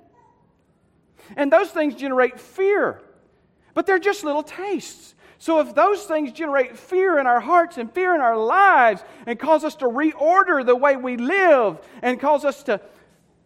And 1.35 1.51
those 1.51 1.69
things 1.71 1.95
generate 1.95 2.39
fear. 2.39 3.01
But 3.73 3.85
they're 3.85 3.99
just 3.99 4.23
little 4.23 4.43
tastes. 4.43 5.15
So 5.37 5.59
if 5.59 5.73
those 5.73 6.03
things 6.03 6.31
generate 6.31 6.77
fear 6.77 7.17
in 7.17 7.25
our 7.25 7.39
hearts 7.39 7.79
and 7.79 7.91
fear 7.91 8.13
in 8.13 8.21
our 8.21 8.37
lives 8.37 9.03
and 9.25 9.39
cause 9.39 9.63
us 9.63 9.73
to 9.77 9.85
reorder 9.85 10.63
the 10.63 10.75
way 10.75 10.95
we 10.97 11.17
live 11.17 11.79
and 12.03 12.19
cause 12.19 12.45
us 12.45 12.61
to 12.63 12.79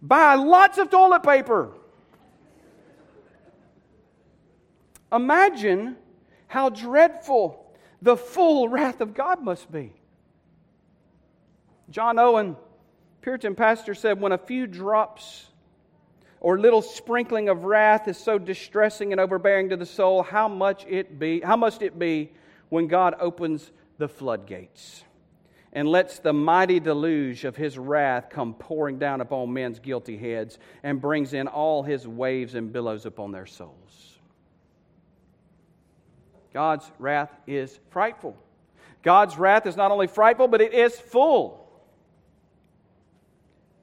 buy 0.02 0.36
lots 0.36 0.78
of 0.78 0.90
toilet 0.90 1.24
paper, 1.24 1.72
imagine 5.12 5.96
how 6.48 6.70
dreadful 6.70 7.66
the 8.02 8.18
full 8.18 8.68
wrath 8.68 9.00
of 9.00 9.14
God 9.14 9.42
must 9.42 9.72
be. 9.72 9.94
John 11.90 12.20
Owen, 12.20 12.58
Puritan 13.22 13.56
pastor, 13.56 13.94
said, 13.94 14.20
When 14.20 14.32
a 14.32 14.38
few 14.38 14.68
drops 14.68 15.46
or 16.40 16.60
little 16.60 16.82
sprinkling 16.82 17.50
of 17.50 17.64
wrath 17.64 18.08
is 18.08 18.18
so 18.18 18.38
distressing 18.38 19.12
and 19.12 19.20
overbearing 19.20 19.70
to 19.70 19.78
the 19.78 19.86
soul, 19.86 20.24
how 20.24 20.48
much 20.48 20.86
it 20.88 21.18
be, 21.18 21.42
how 21.42 21.56
must 21.56 21.82
it 21.82 21.98
be 21.98 22.32
when 22.70 22.88
God 22.88 23.16
opens 23.20 23.72
the 23.98 24.08
floodgates 24.08 25.04
and 25.74 25.90
lets 25.90 26.20
the 26.20 26.34
mighty 26.34 26.80
deluge 26.80 27.44
of 27.44 27.56
his 27.56 27.78
wrath 27.78 28.30
come 28.30 28.54
pouring 28.54 28.98
down 28.98 29.22
upon 29.22 29.52
men's 29.52 29.80
guilty 29.80 30.18
heads 30.18 30.58
and 30.84 31.02
brings 31.02 31.34
in 31.34 31.48
all 31.48 31.84
his 31.84 32.08
waves 32.08 32.56
and 32.56 32.72
billows 32.72 33.06
upon 33.06 33.32
their 33.32 33.46
souls. 33.46 34.18
God's 36.54 36.90
wrath 37.00 37.36
is 37.46 37.78
frightful. 37.90 38.38
God's 39.04 39.38
wrath 39.38 39.66
is 39.66 39.76
not 39.76 39.92
only 39.92 40.08
frightful, 40.08 40.48
but 40.48 40.62
it 40.62 40.74
is 40.74 40.98
full. 40.98 41.65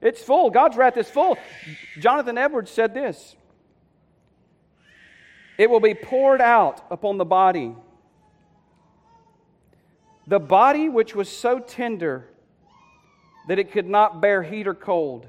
It's 0.02 0.20
full. 0.20 0.50
God's 0.50 0.76
wrath 0.76 0.96
is 0.96 1.08
full. 1.08 1.38
Jonathan 2.00 2.36
Edwards 2.36 2.70
said 2.70 2.92
this 2.92 3.36
It 5.56 5.70
will 5.70 5.80
be 5.80 5.94
poured 5.94 6.40
out 6.40 6.84
upon 6.90 7.16
the 7.16 7.24
body. 7.24 7.74
The 10.26 10.40
body 10.40 10.88
which 10.88 11.14
was 11.14 11.28
so 11.28 11.58
tender 11.58 12.28
that 13.48 13.58
it 13.58 13.72
could 13.72 13.88
not 13.88 14.20
bear 14.20 14.42
heat 14.42 14.66
or 14.66 14.74
cold 14.74 15.26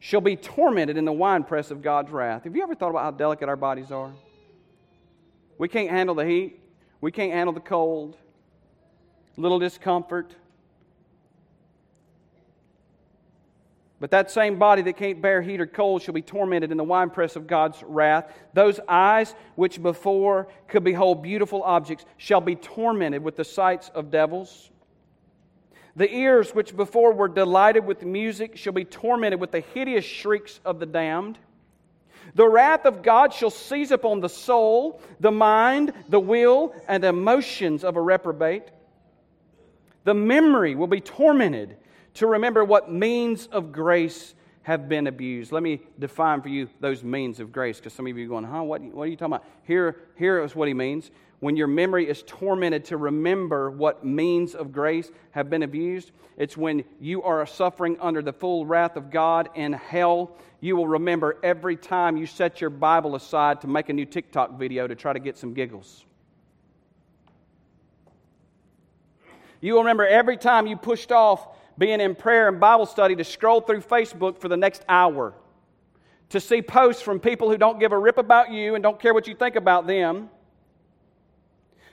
shall 0.00 0.20
be 0.20 0.34
tormented 0.34 0.96
in 0.96 1.04
the 1.04 1.12
winepress 1.12 1.70
of 1.70 1.82
God's 1.82 2.10
wrath. 2.10 2.44
Have 2.44 2.56
you 2.56 2.62
ever 2.62 2.74
thought 2.74 2.90
about 2.90 3.02
how 3.02 3.10
delicate 3.10 3.48
our 3.48 3.56
bodies 3.56 3.92
are? 3.92 4.12
We 5.58 5.68
can't 5.68 5.90
handle 5.90 6.14
the 6.14 6.24
heat, 6.24 6.58
we 7.00 7.12
can't 7.12 7.32
handle 7.32 7.52
the 7.52 7.60
cold, 7.60 8.16
little 9.36 9.58
discomfort. 9.58 10.34
But 14.00 14.10
that 14.12 14.30
same 14.30 14.58
body 14.58 14.80
that 14.82 14.96
can't 14.96 15.20
bear 15.20 15.42
heat 15.42 15.60
or 15.60 15.66
cold 15.66 16.00
shall 16.00 16.14
be 16.14 16.22
tormented 16.22 16.70
in 16.70 16.78
the 16.78 16.84
winepress 16.84 17.36
of 17.36 17.46
God's 17.46 17.82
wrath. 17.82 18.32
Those 18.54 18.80
eyes 18.88 19.34
which 19.56 19.80
before 19.80 20.48
could 20.68 20.84
behold 20.84 21.22
beautiful 21.22 21.62
objects 21.62 22.06
shall 22.16 22.40
be 22.40 22.56
tormented 22.56 23.22
with 23.22 23.36
the 23.36 23.44
sights 23.44 23.90
of 23.94 24.10
devils. 24.10 24.70
The 25.96 26.10
ears 26.10 26.54
which 26.54 26.74
before 26.74 27.12
were 27.12 27.28
delighted 27.28 27.84
with 27.84 28.02
music 28.02 28.56
shall 28.56 28.72
be 28.72 28.86
tormented 28.86 29.38
with 29.38 29.50
the 29.50 29.60
hideous 29.60 30.04
shrieks 30.04 30.60
of 30.64 30.78
the 30.78 30.86
damned. 30.86 31.38
The 32.34 32.48
wrath 32.48 32.86
of 32.86 33.02
God 33.02 33.34
shall 33.34 33.50
seize 33.50 33.90
upon 33.90 34.20
the 34.20 34.28
soul, 34.28 35.02
the 35.18 35.32
mind, 35.32 35.92
the 36.08 36.20
will, 36.20 36.74
and 36.88 37.02
the 37.02 37.08
emotions 37.08 37.84
of 37.84 37.96
a 37.96 38.00
reprobate. 38.00 38.70
The 40.04 40.14
memory 40.14 40.74
will 40.74 40.86
be 40.86 41.00
tormented 41.00 41.76
to 42.14 42.26
remember 42.26 42.64
what 42.64 42.90
means 42.90 43.46
of 43.46 43.72
grace 43.72 44.34
have 44.62 44.88
been 44.88 45.06
abused. 45.06 45.52
Let 45.52 45.62
me 45.62 45.80
define 45.98 46.42
for 46.42 46.48
you 46.48 46.68
those 46.80 47.02
means 47.02 47.40
of 47.40 47.52
grace 47.52 47.78
because 47.78 47.92
some 47.92 48.06
of 48.06 48.16
you 48.16 48.24
are 48.26 48.28
going, 48.28 48.44
huh, 48.44 48.62
what, 48.62 48.82
what 48.82 49.04
are 49.04 49.06
you 49.06 49.16
talking 49.16 49.34
about? 49.34 49.46
Here, 49.64 49.96
here 50.16 50.42
is 50.42 50.54
what 50.54 50.68
he 50.68 50.74
means. 50.74 51.10
When 51.40 51.56
your 51.56 51.66
memory 51.66 52.06
is 52.06 52.22
tormented 52.26 52.84
to 52.86 52.98
remember 52.98 53.70
what 53.70 54.04
means 54.04 54.54
of 54.54 54.72
grace 54.72 55.10
have 55.30 55.48
been 55.48 55.62
abused, 55.62 56.12
it's 56.36 56.56
when 56.56 56.84
you 57.00 57.22
are 57.22 57.44
suffering 57.46 57.96
under 58.00 58.20
the 58.20 58.32
full 58.32 58.66
wrath 58.66 58.96
of 58.96 59.10
God 59.10 59.48
in 59.54 59.72
hell. 59.72 60.36
You 60.60 60.76
will 60.76 60.86
remember 60.86 61.38
every 61.42 61.76
time 61.76 62.18
you 62.18 62.26
set 62.26 62.60
your 62.60 62.68
Bible 62.68 63.14
aside 63.14 63.62
to 63.62 63.66
make 63.66 63.88
a 63.88 63.94
new 63.94 64.04
TikTok 64.04 64.58
video 64.58 64.86
to 64.86 64.94
try 64.94 65.14
to 65.14 65.18
get 65.18 65.38
some 65.38 65.54
giggles. 65.54 66.04
You 69.62 69.74
will 69.74 69.80
remember 69.80 70.06
every 70.06 70.36
time 70.36 70.66
you 70.66 70.76
pushed 70.76 71.12
off 71.12 71.56
being 71.80 72.00
in 72.02 72.14
prayer 72.14 72.46
and 72.46 72.60
Bible 72.60 72.84
study 72.84 73.16
to 73.16 73.24
scroll 73.24 73.62
through 73.62 73.80
Facebook 73.80 74.38
for 74.38 74.48
the 74.48 74.56
next 74.56 74.84
hour, 74.86 75.32
to 76.28 76.38
see 76.38 76.60
posts 76.60 77.00
from 77.00 77.18
people 77.18 77.48
who 77.48 77.56
don't 77.56 77.80
give 77.80 77.92
a 77.92 77.98
rip 77.98 78.18
about 78.18 78.52
you 78.52 78.74
and 78.74 78.82
don't 78.82 79.00
care 79.00 79.14
what 79.14 79.26
you 79.26 79.34
think 79.34 79.56
about 79.56 79.86
them. 79.86 80.28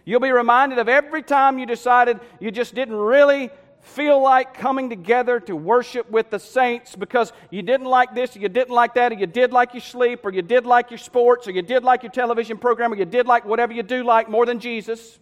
You'll 0.03 0.19
be 0.19 0.31
reminded 0.31 0.77
of 0.77 0.89
every 0.89 1.23
time 1.23 1.57
you 1.57 1.65
decided 1.65 2.19
you 2.41 2.51
just 2.51 2.75
didn't 2.75 2.95
really 2.95 3.49
feel 3.79 4.21
like 4.21 4.53
coming 4.53 4.89
together 4.89 5.39
to 5.39 5.55
worship 5.55 6.11
with 6.11 6.31
the 6.31 6.39
saints 6.39 6.93
because 6.93 7.31
you 7.49 7.61
didn't 7.61 7.87
like 7.87 8.13
this, 8.13 8.35
or 8.35 8.39
you 8.39 8.49
didn't 8.49 8.75
like 8.75 8.93
that, 8.95 9.13
or 9.13 9.15
you 9.15 9.25
did 9.25 9.53
like 9.53 9.73
your 9.73 9.79
sleep, 9.79 10.25
or 10.25 10.33
you 10.33 10.41
did 10.41 10.65
like 10.65 10.91
your 10.91 10.97
sports, 10.97 11.47
or 11.47 11.51
you 11.51 11.61
did 11.61 11.85
like 11.85 12.03
your 12.03 12.11
television 12.11 12.57
program, 12.57 12.91
or 12.91 12.97
you 12.97 13.05
did 13.05 13.25
like 13.25 13.45
whatever 13.45 13.71
you 13.71 13.83
do 13.83 14.03
like 14.03 14.29
more 14.29 14.45
than 14.45 14.59
Jesus. 14.59 15.17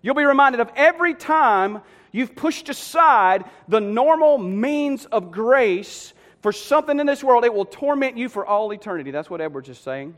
You'll 0.00 0.14
be 0.14 0.24
reminded 0.24 0.62
of 0.62 0.70
every 0.76 1.12
time 1.12 1.82
you've 2.12 2.34
pushed 2.34 2.68
aside 2.68 3.44
the 3.68 3.80
normal 3.80 4.38
means 4.38 5.06
of 5.06 5.30
grace 5.30 6.12
for 6.40 6.52
something 6.52 6.98
in 6.98 7.06
this 7.06 7.22
world, 7.22 7.44
it 7.44 7.52
will 7.52 7.66
torment 7.66 8.16
you 8.16 8.28
for 8.28 8.46
all 8.46 8.72
eternity. 8.72 9.10
That's 9.10 9.28
what 9.28 9.40
Edwards 9.40 9.68
is 9.68 9.78
saying. 9.78 10.14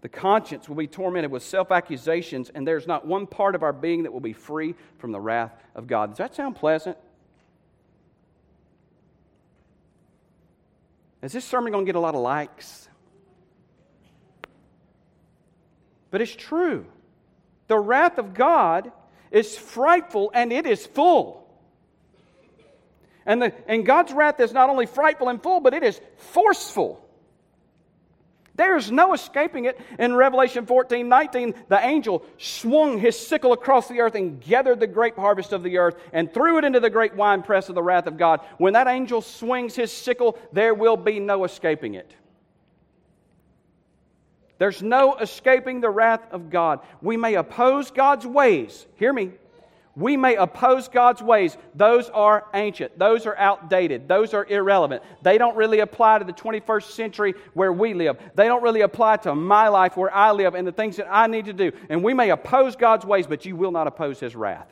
The 0.00 0.08
conscience 0.08 0.68
will 0.68 0.76
be 0.76 0.86
tormented 0.86 1.30
with 1.30 1.42
self 1.42 1.70
accusations, 1.70 2.50
and 2.50 2.66
there's 2.66 2.86
not 2.86 3.06
one 3.06 3.26
part 3.26 3.54
of 3.54 3.62
our 3.62 3.72
being 3.72 4.02
that 4.02 4.12
will 4.12 4.20
be 4.20 4.32
free 4.32 4.74
from 4.98 5.12
the 5.12 5.20
wrath 5.20 5.52
of 5.74 5.86
God. 5.86 6.10
Does 6.10 6.18
that 6.18 6.34
sound 6.34 6.56
pleasant? 6.56 6.98
Is 11.22 11.32
this 11.32 11.44
sermon 11.44 11.72
going 11.72 11.86
to 11.86 11.88
get 11.88 11.96
a 11.96 12.00
lot 12.00 12.14
of 12.14 12.20
likes? 12.20 12.86
But 16.10 16.20
it's 16.20 16.36
true. 16.36 16.84
The 17.68 17.78
wrath 17.78 18.18
of 18.18 18.34
God 18.34 18.92
is 19.34 19.56
frightful 19.56 20.30
and 20.32 20.52
it 20.52 20.64
is 20.64 20.86
full. 20.86 21.44
And, 23.26 23.42
the, 23.42 23.52
and 23.68 23.84
God's 23.84 24.12
wrath 24.12 24.38
is 24.40 24.52
not 24.52 24.70
only 24.70 24.86
frightful 24.86 25.28
and 25.28 25.42
full, 25.42 25.60
but 25.60 25.74
it 25.74 25.82
is 25.82 26.00
forceful. 26.16 27.00
There's 28.56 28.92
no 28.92 29.14
escaping 29.14 29.64
it. 29.64 29.80
In 29.98 30.14
Revelation 30.14 30.64
14 30.64 31.08
19, 31.08 31.54
the 31.68 31.84
angel 31.84 32.24
swung 32.38 32.98
his 32.98 33.18
sickle 33.18 33.52
across 33.52 33.88
the 33.88 34.00
earth 34.00 34.14
and 34.14 34.40
gathered 34.40 34.78
the 34.78 34.86
grape 34.86 35.16
harvest 35.16 35.52
of 35.52 35.64
the 35.64 35.78
earth 35.78 35.96
and 36.12 36.32
threw 36.32 36.58
it 36.58 36.64
into 36.64 36.78
the 36.78 36.90
great 36.90 37.16
winepress 37.16 37.68
of 37.68 37.74
the 37.74 37.82
wrath 37.82 38.06
of 38.06 38.16
God. 38.16 38.40
When 38.58 38.74
that 38.74 38.86
angel 38.86 39.22
swings 39.22 39.74
his 39.74 39.90
sickle, 39.90 40.38
there 40.52 40.72
will 40.74 40.96
be 40.96 41.18
no 41.18 41.44
escaping 41.44 41.94
it. 41.94 42.14
There's 44.58 44.82
no 44.82 45.16
escaping 45.16 45.80
the 45.80 45.90
wrath 45.90 46.22
of 46.30 46.50
God. 46.50 46.80
We 47.02 47.16
may 47.16 47.34
oppose 47.34 47.90
God's 47.90 48.26
ways. 48.26 48.86
Hear 48.96 49.12
me. 49.12 49.32
We 49.96 50.16
may 50.16 50.34
oppose 50.34 50.88
God's 50.88 51.22
ways. 51.22 51.56
Those 51.74 52.08
are 52.10 52.46
ancient. 52.52 52.98
Those 52.98 53.26
are 53.26 53.36
outdated. 53.36 54.08
Those 54.08 54.34
are 54.34 54.44
irrelevant. 54.44 55.04
They 55.22 55.38
don't 55.38 55.56
really 55.56 55.80
apply 55.80 56.18
to 56.18 56.24
the 56.24 56.32
21st 56.32 56.90
century 56.90 57.34
where 57.52 57.72
we 57.72 57.94
live. 57.94 58.18
They 58.34 58.46
don't 58.46 58.62
really 58.62 58.80
apply 58.80 59.18
to 59.18 59.34
my 59.34 59.68
life 59.68 59.96
where 59.96 60.12
I 60.12 60.32
live 60.32 60.54
and 60.54 60.66
the 60.66 60.72
things 60.72 60.96
that 60.96 61.06
I 61.08 61.28
need 61.28 61.44
to 61.44 61.52
do. 61.52 61.70
And 61.88 62.02
we 62.02 62.12
may 62.12 62.30
oppose 62.30 62.74
God's 62.74 63.04
ways, 63.04 63.28
but 63.28 63.44
you 63.44 63.54
will 63.54 63.70
not 63.70 63.86
oppose 63.86 64.18
His 64.18 64.34
wrath. 64.34 64.68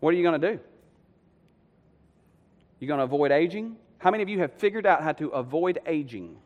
What 0.00 0.12
are 0.12 0.16
you 0.16 0.22
going 0.22 0.40
to 0.40 0.52
do? 0.52 0.60
You 2.80 2.88
going 2.88 2.98
to 2.98 3.04
avoid 3.04 3.32
aging? 3.32 3.76
How 4.00 4.10
many 4.10 4.22
of 4.22 4.28
you 4.30 4.40
have 4.40 4.52
figured 4.54 4.86
out 4.86 5.02
how 5.02 5.12
to 5.12 5.28
avoid 5.28 5.78
aging? 5.86 6.36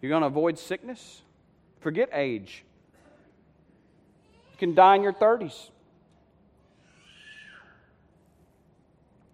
You're 0.00 0.10
going 0.10 0.20
to 0.20 0.26
avoid 0.26 0.58
sickness? 0.58 1.22
Forget 1.80 2.10
age. 2.12 2.62
You 4.52 4.58
can 4.58 4.74
die 4.74 4.96
in 4.96 5.02
your 5.02 5.14
30s. 5.14 5.70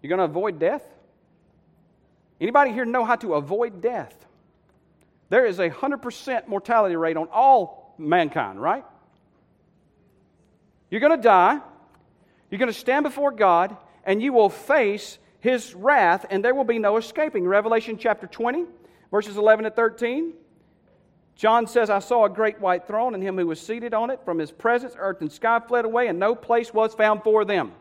You're 0.01 0.09
going 0.09 0.19
to 0.19 0.25
avoid 0.25 0.57
death? 0.57 0.83
Anybody 2.39 2.71
here 2.71 2.85
know 2.85 3.03
how 3.03 3.17
to 3.17 3.33
avoid 3.33 3.81
death? 3.81 4.25
There 5.29 5.45
is 5.45 5.59
a 5.59 5.69
100% 5.69 6.47
mortality 6.47 6.95
rate 6.95 7.17
on 7.17 7.27
all 7.33 7.93
mankind, 7.97 8.61
right? 8.61 8.85
You're 10.89 11.01
going 11.01 11.17
to 11.17 11.21
die. 11.21 11.59
You're 12.49 12.59
going 12.59 12.71
to 12.71 12.77
stand 12.77 13.03
before 13.03 13.31
God 13.31 13.75
and 14.03 14.21
you 14.21 14.33
will 14.33 14.49
face 14.49 15.17
his 15.39 15.73
wrath 15.73 16.25
and 16.29 16.43
there 16.43 16.55
will 16.55 16.63
be 16.63 16.79
no 16.79 16.97
escaping. 16.97 17.47
Revelation 17.47 17.97
chapter 17.97 18.27
20, 18.27 18.65
verses 19.11 19.37
11 19.37 19.65
to 19.65 19.71
13. 19.71 20.33
John 21.35 21.67
says, 21.67 21.91
I 21.91 21.99
saw 21.99 22.25
a 22.25 22.29
great 22.29 22.59
white 22.59 22.87
throne 22.87 23.13
and 23.13 23.21
him 23.21 23.37
who 23.37 23.45
was 23.45 23.61
seated 23.61 23.93
on 23.93 24.09
it. 24.09 24.21
From 24.25 24.39
his 24.39 24.51
presence, 24.51 24.95
earth 24.97 25.21
and 25.21 25.31
sky 25.31 25.59
fled 25.59 25.85
away, 25.85 26.07
and 26.07 26.17
no 26.17 26.33
place 26.33 26.73
was 26.73 26.95
found 26.95 27.23
for 27.23 27.45
them. 27.45 27.73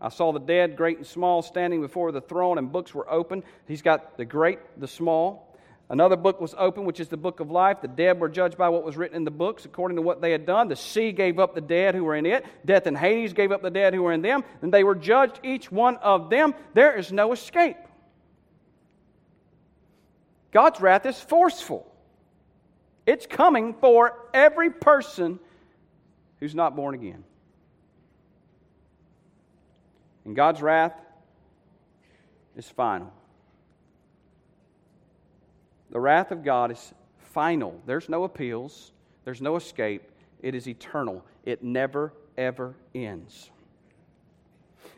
I 0.00 0.08
saw 0.08 0.32
the 0.32 0.40
dead, 0.40 0.76
great 0.76 0.96
and 0.96 1.06
small, 1.06 1.42
standing 1.42 1.82
before 1.82 2.10
the 2.10 2.20
throne, 2.20 2.58
and 2.58 2.72
books 2.72 2.94
were 2.94 3.08
open. 3.08 3.44
He's 3.68 3.82
got 3.82 4.16
the 4.16 4.24
great, 4.24 4.58
the 4.78 4.88
small. 4.88 5.49
Another 5.90 6.14
book 6.14 6.40
was 6.40 6.54
open, 6.56 6.84
which 6.84 7.00
is 7.00 7.08
the 7.08 7.16
book 7.16 7.40
of 7.40 7.50
life. 7.50 7.80
The 7.82 7.88
dead 7.88 8.20
were 8.20 8.28
judged 8.28 8.56
by 8.56 8.68
what 8.68 8.84
was 8.84 8.96
written 8.96 9.16
in 9.16 9.24
the 9.24 9.30
books 9.32 9.64
according 9.64 9.96
to 9.96 10.02
what 10.02 10.20
they 10.20 10.30
had 10.30 10.46
done. 10.46 10.68
The 10.68 10.76
sea 10.76 11.10
gave 11.10 11.40
up 11.40 11.52
the 11.52 11.60
dead 11.60 11.96
who 11.96 12.04
were 12.04 12.14
in 12.14 12.26
it. 12.26 12.46
Death 12.64 12.86
and 12.86 12.96
Hades 12.96 13.32
gave 13.32 13.50
up 13.50 13.60
the 13.60 13.70
dead 13.70 13.92
who 13.92 14.04
were 14.04 14.12
in 14.12 14.22
them. 14.22 14.44
And 14.62 14.72
they 14.72 14.84
were 14.84 14.94
judged, 14.94 15.40
each 15.42 15.70
one 15.70 15.96
of 15.96 16.30
them. 16.30 16.54
There 16.74 16.96
is 16.96 17.10
no 17.10 17.32
escape. 17.32 17.76
God's 20.52 20.80
wrath 20.80 21.06
is 21.06 21.18
forceful. 21.18 21.92
It's 23.04 23.26
coming 23.26 23.74
for 23.74 24.16
every 24.32 24.70
person 24.70 25.40
who's 26.38 26.54
not 26.54 26.76
born 26.76 26.94
again. 26.94 27.24
And 30.24 30.36
God's 30.36 30.62
wrath 30.62 30.94
is 32.56 32.68
final. 32.68 33.12
The 35.90 36.00
wrath 36.00 36.30
of 36.30 36.44
God 36.44 36.70
is 36.70 36.92
final. 37.18 37.80
There's 37.86 38.08
no 38.08 38.24
appeals, 38.24 38.92
there's 39.24 39.40
no 39.40 39.56
escape. 39.56 40.02
It 40.42 40.54
is 40.54 40.66
eternal, 40.66 41.24
it 41.44 41.62
never, 41.62 42.12
ever 42.38 42.74
ends. 42.94 43.50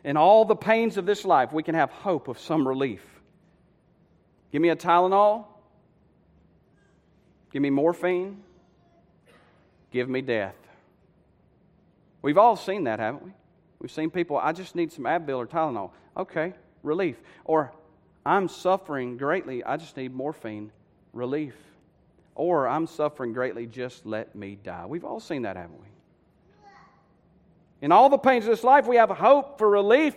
In 0.05 0.17
all 0.17 0.45
the 0.45 0.57
pains 0.57 0.97
of 0.97 1.07
this 1.07 1.25
life, 1.25 1.53
we 1.53 1.63
can 1.63 1.75
have 1.75 1.91
hope 1.91 2.29
of 2.29 2.39
some 2.39 2.67
relief. 2.67 3.03
Give 4.51 4.61
me 4.61 4.69
a 4.69 4.77
Tylenol. 4.77 5.47
Give 7.53 7.63
me 7.63 7.71
morphine. 7.71 8.43
Give 9.91 10.09
me 10.09 10.21
death. 10.21 10.57
We've 12.23 12.39
all 12.39 12.57
seen 12.57 12.85
that, 12.85 12.99
haven't 12.99 13.25
we? 13.25 13.33
We've 13.79 13.91
seen 13.91 14.11
people, 14.11 14.37
I 14.39 14.53
just 14.53 14.75
need 14.75 14.93
some 14.93 15.05
Advil 15.05 15.39
or 15.39 15.47
Tylenol. 15.47 15.91
Okay, 16.17 16.55
relief. 16.83 17.17
Or, 17.45 17.73
I'm 18.25 18.49
suffering 18.49 19.17
greatly. 19.17 19.65
I 19.65 19.77
just 19.77 19.97
need 19.97 20.15
morphine. 20.15 20.71
Relief. 21.13 21.55
Or, 22.35 22.67
I'm 22.67 22.87
suffering 22.87 23.33
greatly. 23.33 23.67
Just 23.67 24.07
let 24.07 24.35
me 24.35 24.57
die. 24.63 24.87
We've 24.87 25.05
all 25.05 25.21
seen 25.21 25.43
that, 25.43 25.57
haven't 25.57 25.81
we? 25.81 25.87
In 27.83 27.93
all 27.93 28.09
the 28.09 28.19
pains 28.19 28.45
of 28.45 28.51
this 28.51 28.65
life, 28.65 28.87
we 28.87 28.97
have 28.97 29.11
hope 29.11 29.59
for 29.59 29.69
relief 29.69 30.15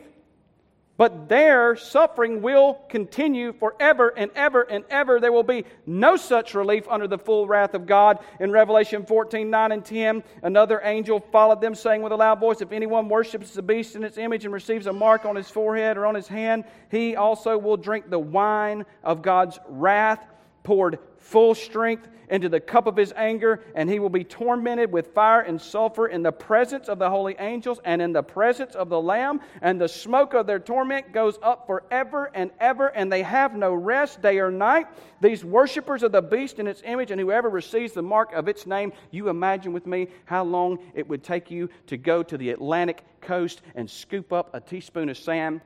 but 0.98 1.28
their 1.28 1.76
suffering 1.76 2.42
will 2.42 2.76
continue 2.88 3.52
forever 3.52 4.14
and 4.16 4.32
ever 4.34 4.62
and 4.62 4.86
ever. 4.90 5.20
There 5.20 5.32
will 5.32 5.44
be 5.44 5.66
no 5.86 6.16
such 6.16 6.54
relief 6.54 6.88
under 6.90 7.08
the 7.08 7.18
full 7.18 7.48
wrath 7.48 7.74
of 7.74 7.86
God. 7.86 8.20
In 8.40 8.50
Revelation 8.50 9.06
14 9.06 9.50
9 9.50 9.72
and 9.74 9.84
10, 9.84 10.24
another 10.44 10.80
angel 10.84 11.20
followed 11.20 11.60
them, 11.60 11.76
saying 11.76 12.02
with 12.02 12.14
a 12.14 12.16
loud 12.16 12.40
voice, 12.40 12.62
If 12.62 12.72
anyone 12.72 13.10
worships 13.10 13.52
the 13.52 13.62
beast 13.62 13.96
in 13.96 14.04
its 14.06 14.18
image 14.18 14.46
and 14.46 14.54
receives 14.54 14.88
a 14.88 14.94
mark 14.94 15.26
on 15.26 15.36
his 15.36 15.50
forehead 15.50 15.98
or 15.98 16.06
on 16.06 16.16
his 16.16 16.30
hand, 16.30 16.64
he 16.90 17.18
also 17.18 17.58
will 17.58 17.78
drink 17.78 18.10
the 18.10 18.20
wine 18.20 18.86
of 19.04 19.22
God's 19.22 19.60
wrath, 19.68 20.26
poured 20.66 21.00
full 21.18 21.56
strength 21.56 22.10
into 22.30 22.50
the 22.50 22.60
cup 22.60 22.88
of 22.88 22.96
his 22.96 23.14
anger, 23.16 23.62
and 23.76 23.90
he 23.90 24.00
will 24.00 24.10
be 24.10 24.24
tormented 24.24 24.92
with 24.92 25.14
fire 25.14 25.42
and 25.42 25.62
sulfur 25.62 26.08
in 26.08 26.24
the 26.24 26.32
presence 26.32 26.90
of 26.90 27.00
the 27.00 27.10
holy 27.10 27.36
angels 27.40 27.80
and 27.86 28.02
in 28.02 28.14
the 28.14 28.24
presence 28.24 28.76
of 28.76 28.90
the 28.90 29.00
Lamb. 29.00 29.40
And 29.62 29.80
the 29.80 29.88
smoke 29.88 30.34
of 30.34 30.48
their 30.48 30.60
torment 30.60 31.12
goes 31.12 31.38
up 31.42 31.68
forever 31.68 32.32
and 32.34 32.52
ever, 32.60 32.88
and 32.88 33.12
they 33.12 33.24
have 33.24 33.56
no 33.56 33.74
rest 33.74 34.22
day 34.22 34.40
or 34.40 34.52
night. 34.52 34.88
These 35.22 35.46
worshippers 35.46 36.04
of 36.04 36.12
the 36.12 36.22
beast 36.22 36.60
in 36.60 36.68
its 36.68 36.82
image, 36.84 37.12
and 37.12 37.20
whoever 37.20 37.50
receives 37.50 37.94
the 37.94 38.02
mark 38.02 38.34
of 38.34 38.48
its 38.48 38.66
name, 38.66 38.92
you 39.12 39.30
imagine 39.30 39.74
with 39.74 39.86
me 39.86 40.08
how 40.26 40.44
long 40.44 40.80
it 40.94 41.08
would 41.08 41.24
take 41.24 41.52
you 41.52 41.70
to 41.88 41.98
go 41.98 42.24
to 42.24 42.38
the 42.38 42.50
Atlantic 42.50 43.04
coast 43.22 43.62
and 43.76 43.90
scoop 43.90 44.34
up 44.34 44.54
a 44.54 44.60
teaspoon 44.60 45.10
of 45.10 45.18
sand 45.18 45.62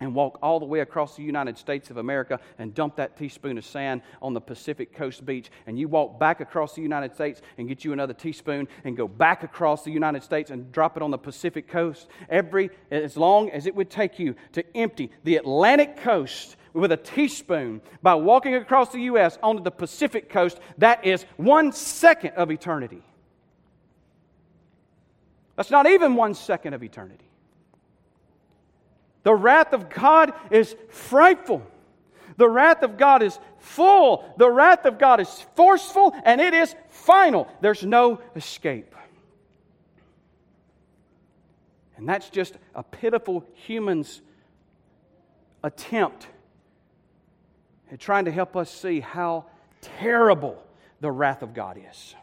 and 0.00 0.14
walk 0.14 0.38
all 0.42 0.60
the 0.60 0.66
way 0.66 0.80
across 0.80 1.16
the 1.16 1.22
United 1.22 1.58
States 1.58 1.90
of 1.90 1.96
America 1.96 2.38
and 2.58 2.74
dump 2.74 2.96
that 2.96 3.16
teaspoon 3.16 3.58
of 3.58 3.64
sand 3.64 4.02
on 4.22 4.32
the 4.32 4.40
Pacific 4.40 4.94
Coast 4.94 5.24
beach, 5.26 5.50
and 5.66 5.78
you 5.78 5.88
walk 5.88 6.18
back 6.18 6.40
across 6.40 6.74
the 6.74 6.82
United 6.82 7.14
States 7.14 7.42
and 7.56 7.68
get 7.68 7.84
you 7.84 7.92
another 7.92 8.14
teaspoon 8.14 8.68
and 8.84 8.96
go 8.96 9.08
back 9.08 9.42
across 9.42 9.82
the 9.82 9.90
United 9.90 10.22
States 10.22 10.50
and 10.50 10.70
drop 10.72 10.96
it 10.96 11.02
on 11.02 11.10
the 11.10 11.18
Pacific 11.18 11.68
Coast, 11.68 12.08
every 12.28 12.70
as 12.90 13.16
long 13.16 13.50
as 13.50 13.66
it 13.66 13.74
would 13.74 13.90
take 13.90 14.18
you 14.18 14.34
to 14.52 14.64
empty 14.76 15.10
the 15.24 15.36
Atlantic 15.36 15.96
coast 15.98 16.56
with 16.72 16.92
a 16.92 16.96
teaspoon 16.96 17.80
by 18.02 18.14
walking 18.14 18.54
across 18.54 18.92
the 18.92 19.00
U.S. 19.00 19.38
onto 19.42 19.62
the 19.62 19.70
Pacific 19.70 20.28
coast, 20.28 20.60
that 20.78 21.04
is 21.04 21.24
one 21.36 21.72
second 21.72 22.30
of 22.34 22.50
eternity. 22.50 23.02
That's 25.56 25.70
not 25.72 25.86
even 25.86 26.14
one 26.14 26.34
second 26.34 26.74
of 26.74 26.84
eternity. 26.84 27.27
The 29.22 29.34
wrath 29.34 29.72
of 29.72 29.90
God 29.90 30.32
is 30.50 30.74
frightful. 30.90 31.62
The 32.36 32.48
wrath 32.48 32.82
of 32.82 32.96
God 32.96 33.22
is 33.22 33.38
full. 33.58 34.32
The 34.36 34.48
wrath 34.48 34.86
of 34.86 34.98
God 34.98 35.20
is 35.20 35.44
forceful 35.56 36.14
and 36.24 36.40
it 36.40 36.54
is 36.54 36.74
final. 36.88 37.48
There's 37.60 37.84
no 37.84 38.20
escape. 38.36 38.94
And 41.96 42.08
that's 42.08 42.30
just 42.30 42.54
a 42.76 42.84
pitiful 42.84 43.44
human's 43.54 44.22
attempt 45.64 46.28
at 47.90 47.98
trying 47.98 48.26
to 48.26 48.30
help 48.30 48.56
us 48.56 48.70
see 48.70 49.00
how 49.00 49.46
terrible 49.80 50.62
the 51.00 51.10
wrath 51.10 51.42
of 51.42 51.54
God 51.54 51.80
is. 51.90 52.14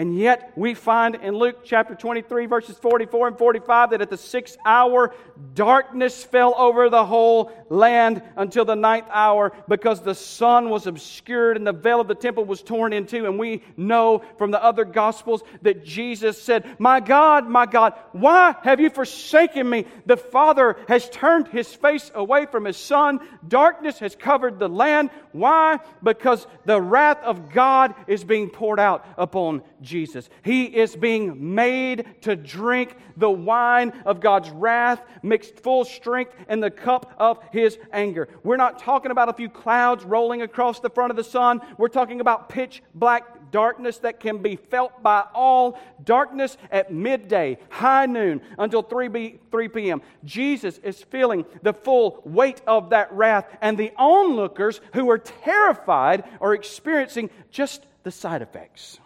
And 0.00 0.16
yet, 0.16 0.54
we 0.56 0.72
find 0.72 1.14
in 1.16 1.34
Luke 1.34 1.58
chapter 1.62 1.94
23, 1.94 2.46
verses 2.46 2.74
44 2.78 3.28
and 3.28 3.36
45, 3.36 3.90
that 3.90 4.00
at 4.00 4.08
the 4.08 4.16
sixth 4.16 4.56
hour, 4.64 5.14
darkness 5.52 6.24
fell 6.24 6.54
over 6.56 6.88
the 6.88 7.04
whole 7.04 7.52
land 7.68 8.22
until 8.34 8.64
the 8.64 8.74
ninth 8.74 9.08
hour 9.12 9.52
because 9.68 10.00
the 10.00 10.14
sun 10.14 10.70
was 10.70 10.86
obscured 10.86 11.58
and 11.58 11.66
the 11.66 11.74
veil 11.74 12.00
of 12.00 12.08
the 12.08 12.14
temple 12.14 12.46
was 12.46 12.62
torn 12.62 12.94
in 12.94 13.04
two. 13.04 13.26
And 13.26 13.38
we 13.38 13.62
know 13.76 14.22
from 14.38 14.52
the 14.52 14.64
other 14.64 14.86
gospels 14.86 15.42
that 15.60 15.84
Jesus 15.84 16.40
said, 16.40 16.76
My 16.78 17.00
God, 17.00 17.46
my 17.46 17.66
God, 17.66 17.92
why 18.12 18.54
have 18.62 18.80
you 18.80 18.88
forsaken 18.88 19.68
me? 19.68 19.84
The 20.06 20.16
Father 20.16 20.78
has 20.88 21.10
turned 21.10 21.48
his 21.48 21.74
face 21.74 22.10
away 22.14 22.46
from 22.46 22.64
his 22.64 22.78
Son. 22.78 23.20
Darkness 23.46 23.98
has 23.98 24.16
covered 24.16 24.58
the 24.58 24.68
land. 24.70 25.10
Why? 25.32 25.78
Because 26.02 26.46
the 26.64 26.80
wrath 26.80 27.22
of 27.22 27.52
God 27.52 27.94
is 28.06 28.24
being 28.24 28.48
poured 28.48 28.80
out 28.80 29.04
upon 29.18 29.60
Jesus. 29.82 29.89
He 29.90 30.64
is 30.64 30.96
being 30.96 31.54
made 31.54 32.06
to 32.22 32.36
drink 32.36 32.96
the 33.16 33.30
wine 33.30 33.92
of 34.04 34.20
God's 34.20 34.50
wrath, 34.50 35.02
mixed 35.22 35.60
full 35.60 35.84
strength 35.84 36.34
in 36.48 36.60
the 36.60 36.70
cup 36.70 37.14
of 37.18 37.38
his 37.52 37.78
anger. 37.92 38.28
We're 38.42 38.56
not 38.56 38.78
talking 38.78 39.10
about 39.10 39.28
a 39.28 39.32
few 39.32 39.48
clouds 39.48 40.04
rolling 40.04 40.42
across 40.42 40.80
the 40.80 40.90
front 40.90 41.10
of 41.10 41.16
the 41.16 41.24
sun. 41.24 41.60
We're 41.78 41.88
talking 41.88 42.20
about 42.20 42.48
pitch 42.48 42.82
black 42.94 43.50
darkness 43.50 43.98
that 43.98 44.20
can 44.20 44.38
be 44.38 44.56
felt 44.56 45.02
by 45.02 45.24
all, 45.34 45.78
darkness 46.04 46.56
at 46.70 46.92
midday, 46.92 47.58
high 47.68 48.06
noon, 48.06 48.40
until 48.58 48.82
3, 48.82 49.08
b, 49.08 49.38
3 49.50 49.68
p.m. 49.68 50.02
Jesus 50.24 50.78
is 50.78 51.02
feeling 51.02 51.44
the 51.62 51.72
full 51.72 52.22
weight 52.24 52.60
of 52.66 52.90
that 52.90 53.12
wrath, 53.12 53.46
and 53.60 53.76
the 53.76 53.92
onlookers 53.96 54.80
who 54.94 55.10
are 55.10 55.18
terrified 55.18 56.24
are 56.40 56.54
experiencing 56.54 57.30
just 57.50 57.86
the 58.02 58.10
side 58.10 58.42
effects. 58.42 58.98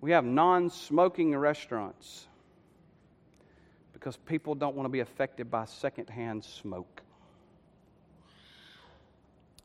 We 0.00 0.12
have 0.12 0.24
non 0.24 0.70
smoking 0.70 1.36
restaurants 1.36 2.26
because 3.92 4.16
people 4.16 4.54
don't 4.54 4.76
want 4.76 4.84
to 4.84 4.90
be 4.90 5.00
affected 5.00 5.50
by 5.50 5.64
secondhand 5.64 6.44
smoke. 6.44 7.02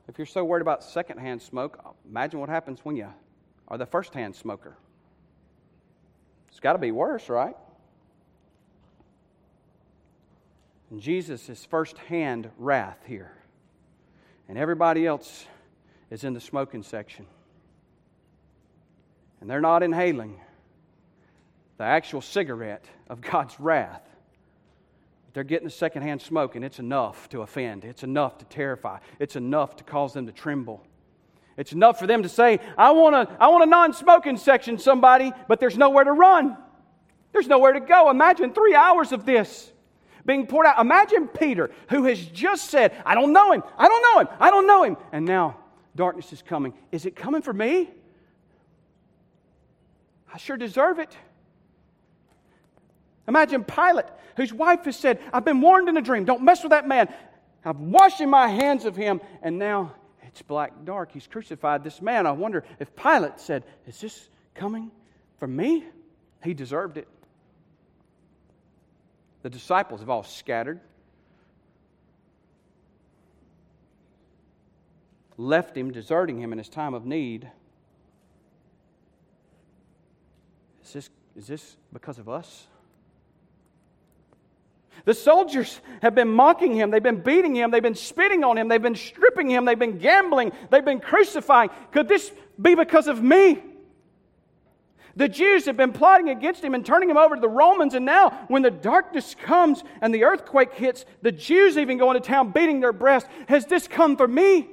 If 0.08 0.18
you're 0.18 0.26
so 0.26 0.44
worried 0.44 0.62
about 0.62 0.84
secondhand 0.84 1.42
smoke, 1.42 1.96
imagine 2.10 2.40
what 2.40 2.50
happens 2.50 2.80
when 2.84 2.96
you 2.96 3.08
are 3.68 3.78
the 3.78 3.86
firsthand 3.86 4.36
smoker. 4.36 4.76
It's 6.50 6.60
got 6.60 6.74
to 6.74 6.80
be 6.80 6.92
worse, 6.92 7.30
right? 7.30 7.56
And 10.90 11.00
Jesus 11.00 11.48
is 11.50 11.64
firsthand 11.66 12.50
wrath 12.58 13.00
here. 13.06 13.32
And 14.50 14.58
everybody 14.58 15.08
else 15.08 15.46
is 16.10 16.24
in 16.24 16.34
the 16.34 16.42
smoking 16.42 16.84
section 16.84 17.26
and 19.44 19.50
they're 19.50 19.60
not 19.60 19.84
inhaling 19.84 20.40
the 21.76 21.84
actual 21.84 22.22
cigarette 22.22 22.86
of 23.10 23.20
God's 23.20 23.60
wrath. 23.60 24.08
They're 25.34 25.44
getting 25.44 25.68
the 25.68 25.74
secondhand 25.74 26.22
smoke, 26.22 26.56
and 26.56 26.64
it's 26.64 26.80
enough 26.80 27.28
to 27.28 27.42
offend. 27.42 27.84
It's 27.84 28.04
enough 28.04 28.38
to 28.38 28.46
terrify. 28.46 29.00
It's 29.20 29.36
enough 29.36 29.76
to 29.76 29.84
cause 29.84 30.14
them 30.14 30.28
to 30.28 30.32
tremble. 30.32 30.82
It's 31.58 31.74
enough 31.74 32.00
for 32.00 32.08
them 32.08 32.24
to 32.24 32.30
say, 32.30 32.62
I 32.78 32.92
want 32.92 33.16
a, 33.18 33.38
I 33.38 33.50
want 33.50 33.66
a 33.66 33.66
non 33.66 33.92
smoking 33.92 34.38
section, 34.38 34.78
somebody, 34.78 35.34
but 35.50 35.60
there's 35.60 35.78
nowhere 35.78 36.06
to 36.06 36.14
run. 36.14 36.56
There's 37.34 37.50
nowhere 37.50 37.74
to 37.74 37.82
go. 37.82 38.10
Imagine 38.10 38.54
three 38.54 38.76
hours 38.76 39.12
of 39.12 39.26
this 39.26 39.74
being 40.26 40.48
poured 40.48 40.68
out. 40.68 40.80
Imagine 40.80 41.28
Peter, 41.28 41.70
who 41.90 42.06
has 42.06 42.26
just 42.28 42.70
said, 42.70 42.94
I 43.06 43.14
don't 43.14 43.34
know 43.34 43.52
him. 43.52 43.64
I 43.78 43.90
don't 43.90 44.02
know 44.04 44.20
him. 44.22 44.38
I 44.40 44.50
don't 44.50 44.68
know 44.68 44.84
him. 44.84 44.98
And 45.12 45.26
now 45.26 45.58
darkness 45.98 46.32
is 46.32 46.42
coming. 46.42 46.74
Is 46.94 47.06
it 47.06 47.18
coming 47.18 47.42
for 47.42 47.52
me? 47.52 47.90
I 50.34 50.38
sure 50.38 50.58
deserve 50.58 51.00
it. 51.00 51.16
Imagine 53.28 53.64
Pilate, 53.64 54.08
whose 54.36 54.52
wife 54.52 54.86
has 54.86 54.98
said, 54.98 55.20
I've 55.32 55.46
been 55.46 55.62
warned 55.62 55.88
in 55.88 55.96
a 55.96 56.02
dream, 56.02 56.26
don't 56.26 56.42
mess 56.42 56.64
with 56.64 56.72
that 56.72 56.88
man. 56.88 57.14
I've 57.64 57.80
washed 57.80 58.20
my 58.22 58.48
hands 58.48 58.86
of 58.86 58.96
him, 58.96 59.22
and 59.42 59.58
now 59.58 59.94
it's 60.24 60.42
black 60.42 60.74
dark. 60.84 61.12
He's 61.12 61.28
crucified 61.28 61.84
this 61.84 62.02
man. 62.02 62.26
I 62.26 62.32
wonder 62.32 62.66
if 62.80 62.96
Pilate 62.96 63.40
said, 63.40 63.64
Is 63.88 64.02
this 64.02 64.28
coming 64.56 64.92
from 65.40 65.56
me? 65.56 65.86
He 66.44 66.54
deserved 66.54 66.98
it. 66.98 67.08
The 69.44 69.50
disciples 69.50 70.00
have 70.00 70.10
all 70.10 70.24
scattered, 70.24 70.80
left 75.38 75.78
him, 75.78 75.92
deserting 75.92 76.40
him 76.40 76.52
in 76.52 76.58
his 76.58 76.70
time 76.70 76.94
of 76.94 77.06
need. 77.06 77.50
Is 80.84 80.94
this, 80.94 81.10
is 81.36 81.48
this 81.48 81.78
because 81.92 82.20
of 82.20 82.30
us? 82.30 82.68
The 85.06 85.14
soldiers 85.14 85.82
have 86.02 86.16
been 86.16 86.30
mocking 86.30 86.74
him. 86.76 86.92
They've 86.92 87.04
been 87.04 87.22
beating 87.22 87.56
him. 87.56 87.72
They've 87.72 87.84
been 87.84 87.96
spitting 87.96 88.44
on 88.44 88.58
him. 88.58 88.68
They've 88.68 88.82
been 88.82 88.96
stripping 88.96 89.50
him. 89.50 89.66
They've 89.66 89.78
been 89.78 89.98
gambling. 89.98 90.54
They've 90.70 90.86
been 90.86 91.02
crucifying. 91.02 91.72
Could 91.92 92.08
this 92.08 92.32
be 92.62 92.76
because 92.76 93.08
of 93.08 93.22
me? 93.22 93.62
The 95.16 95.28
Jews 95.28 95.66
have 95.66 95.78
been 95.78 95.92
plotting 95.92 96.30
against 96.30 96.64
him 96.64 96.74
and 96.74 96.86
turning 96.86 97.10
him 97.10 97.18
over 97.18 97.36
to 97.36 97.42
the 97.42 97.50
Romans. 97.50 97.94
And 97.94 98.06
now, 98.06 98.46
when 98.48 98.62
the 98.62 98.72
darkness 98.72 99.36
comes 99.36 99.84
and 100.02 100.14
the 100.14 100.24
earthquake 100.24 100.74
hits, 100.74 101.06
the 101.22 101.32
Jews 101.32 101.78
even 101.78 101.98
go 101.98 102.12
into 102.12 102.28
town 102.28 102.52
beating 102.52 102.80
their 102.80 102.94
breast. 102.94 103.28
Has 103.48 103.66
this 103.66 103.88
come 103.88 104.16
for 104.18 104.28
me? 104.28 104.70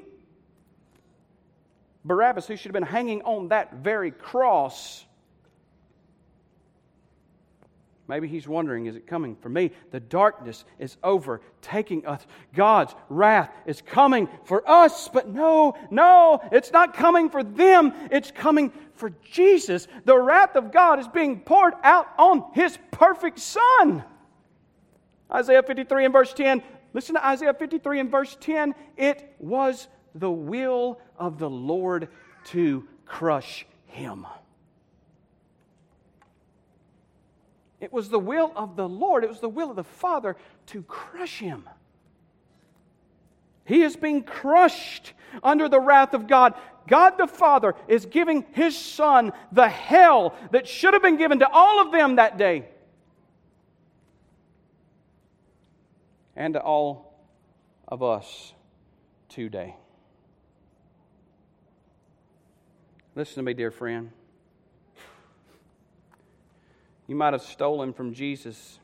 Barabbas, 2.04 2.46
who 2.46 2.56
should 2.56 2.66
have 2.66 2.72
been 2.72 2.82
hanging 2.82 3.22
on 3.22 3.48
that 3.48 3.74
very 3.74 4.10
cross, 4.10 5.04
Maybe 8.10 8.26
he's 8.26 8.48
wondering, 8.48 8.86
is 8.86 8.96
it 8.96 9.06
coming 9.06 9.36
for 9.36 9.48
me? 9.48 9.70
The 9.92 10.00
darkness 10.00 10.64
is 10.80 10.96
overtaking 11.04 12.06
us. 12.06 12.26
God's 12.52 12.92
wrath 13.08 13.52
is 13.66 13.80
coming 13.82 14.28
for 14.42 14.68
us. 14.68 15.08
But 15.08 15.28
no, 15.28 15.76
no, 15.92 16.40
it's 16.50 16.72
not 16.72 16.92
coming 16.92 17.30
for 17.30 17.44
them. 17.44 17.94
It's 18.10 18.32
coming 18.32 18.72
for 18.94 19.12
Jesus. 19.30 19.86
The 20.06 20.18
wrath 20.18 20.56
of 20.56 20.72
God 20.72 20.98
is 20.98 21.06
being 21.06 21.38
poured 21.38 21.74
out 21.84 22.08
on 22.18 22.46
his 22.52 22.76
perfect 22.90 23.38
Son. 23.38 24.02
Isaiah 25.32 25.62
53 25.62 26.06
and 26.06 26.12
verse 26.12 26.34
10. 26.34 26.64
Listen 26.92 27.14
to 27.14 27.24
Isaiah 27.24 27.54
53 27.54 28.00
and 28.00 28.10
verse 28.10 28.36
10. 28.40 28.74
It 28.96 29.36
was 29.38 29.86
the 30.16 30.32
will 30.32 31.00
of 31.16 31.38
the 31.38 31.48
Lord 31.48 32.08
to 32.46 32.88
crush 33.06 33.66
him. 33.86 34.26
It 37.80 37.92
was 37.92 38.10
the 38.10 38.18
will 38.18 38.52
of 38.54 38.76
the 38.76 38.88
Lord, 38.88 39.24
it 39.24 39.30
was 39.30 39.40
the 39.40 39.48
will 39.48 39.70
of 39.70 39.76
the 39.76 39.84
Father 39.84 40.36
to 40.66 40.82
crush 40.82 41.38
him. 41.38 41.68
He 43.64 43.82
is 43.82 43.96
being 43.96 44.22
crushed 44.22 45.14
under 45.42 45.68
the 45.68 45.80
wrath 45.80 46.12
of 46.12 46.26
God. 46.26 46.54
God 46.88 47.16
the 47.16 47.26
Father 47.26 47.74
is 47.88 48.04
giving 48.04 48.44
his 48.52 48.76
Son 48.76 49.32
the 49.52 49.68
hell 49.68 50.34
that 50.50 50.66
should 50.66 50.92
have 50.92 51.02
been 51.02 51.16
given 51.16 51.38
to 51.38 51.48
all 51.50 51.80
of 51.80 51.92
them 51.92 52.16
that 52.16 52.36
day 52.36 52.68
and 56.34 56.54
to 56.54 56.60
all 56.60 57.14
of 57.86 58.02
us 58.02 58.54
today. 59.28 59.76
Listen 63.14 63.36
to 63.36 63.42
me, 63.42 63.54
dear 63.54 63.70
friend. 63.70 64.10
You 67.10 67.16
might 67.16 67.32
have 67.32 67.42
stolen 67.42 67.92
from 67.92 68.14
Jesus 68.14 68.78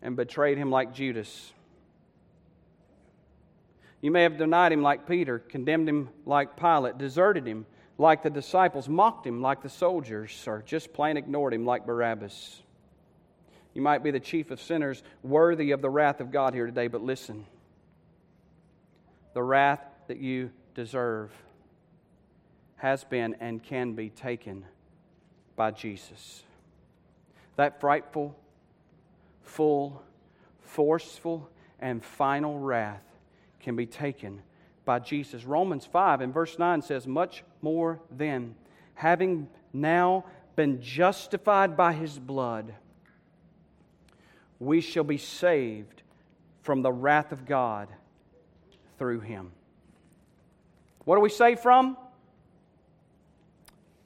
and 0.00 0.16
betrayed 0.16 0.56
him 0.56 0.70
like 0.70 0.94
Judas. 0.94 1.52
You 4.00 4.10
may 4.10 4.22
have 4.22 4.38
denied 4.38 4.72
him 4.72 4.80
like 4.80 5.06
Peter, 5.06 5.40
condemned 5.40 5.90
him 5.90 6.08
like 6.24 6.56
Pilate, 6.56 6.96
deserted 6.96 7.46
him 7.46 7.66
like 7.98 8.22
the 8.22 8.30
disciples, 8.30 8.88
mocked 8.88 9.26
him 9.26 9.42
like 9.42 9.60
the 9.60 9.68
soldiers, 9.68 10.44
or 10.46 10.62
just 10.64 10.94
plain 10.94 11.18
ignored 11.18 11.52
him 11.52 11.66
like 11.66 11.84
Barabbas. 11.84 12.62
You 13.74 13.82
might 13.82 14.02
be 14.02 14.10
the 14.10 14.18
chief 14.18 14.50
of 14.50 14.58
sinners, 14.58 15.02
worthy 15.22 15.72
of 15.72 15.82
the 15.82 15.90
wrath 15.90 16.18
of 16.18 16.30
God 16.30 16.54
here 16.54 16.64
today, 16.64 16.88
but 16.88 17.02
listen 17.02 17.44
the 19.34 19.42
wrath 19.42 19.84
that 20.08 20.16
you 20.16 20.50
deserve 20.74 21.30
has 22.76 23.04
been 23.04 23.36
and 23.38 23.62
can 23.62 23.92
be 23.92 24.08
taken 24.08 24.64
by 25.56 25.70
Jesus. 25.70 26.42
That 27.56 27.80
frightful, 27.80 28.36
full, 29.42 30.02
forceful, 30.60 31.48
and 31.80 32.04
final 32.04 32.58
wrath 32.58 33.02
can 33.60 33.76
be 33.76 33.86
taken 33.86 34.42
by 34.84 34.98
Jesus. 34.98 35.44
Romans 35.44 35.86
5 35.86 36.20
and 36.20 36.32
verse 36.32 36.58
9 36.58 36.82
says, 36.82 37.06
Much 37.06 37.44
more 37.60 38.00
then, 38.10 38.54
having 38.94 39.48
now 39.72 40.24
been 40.56 40.80
justified 40.80 41.76
by 41.76 41.92
his 41.92 42.18
blood, 42.18 42.74
we 44.58 44.80
shall 44.80 45.04
be 45.04 45.18
saved 45.18 46.02
from 46.62 46.82
the 46.82 46.92
wrath 46.92 47.32
of 47.32 47.44
God 47.44 47.88
through 48.98 49.20
him. 49.20 49.52
What 51.04 51.16
are 51.16 51.20
we 51.20 51.30
saved 51.30 51.60
from? 51.60 51.96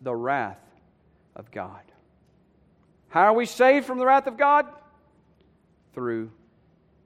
The 0.01 0.14
wrath 0.14 0.61
of 1.37 1.51
God. 1.51 1.82
How 3.09 3.22
are 3.22 3.34
we 3.34 3.47
saved 3.47 3.87
from 3.87 3.99
the 3.99 4.07
wrath 4.07 4.26
of 4.26 4.37
God? 4.37 4.66
Through 5.95 6.30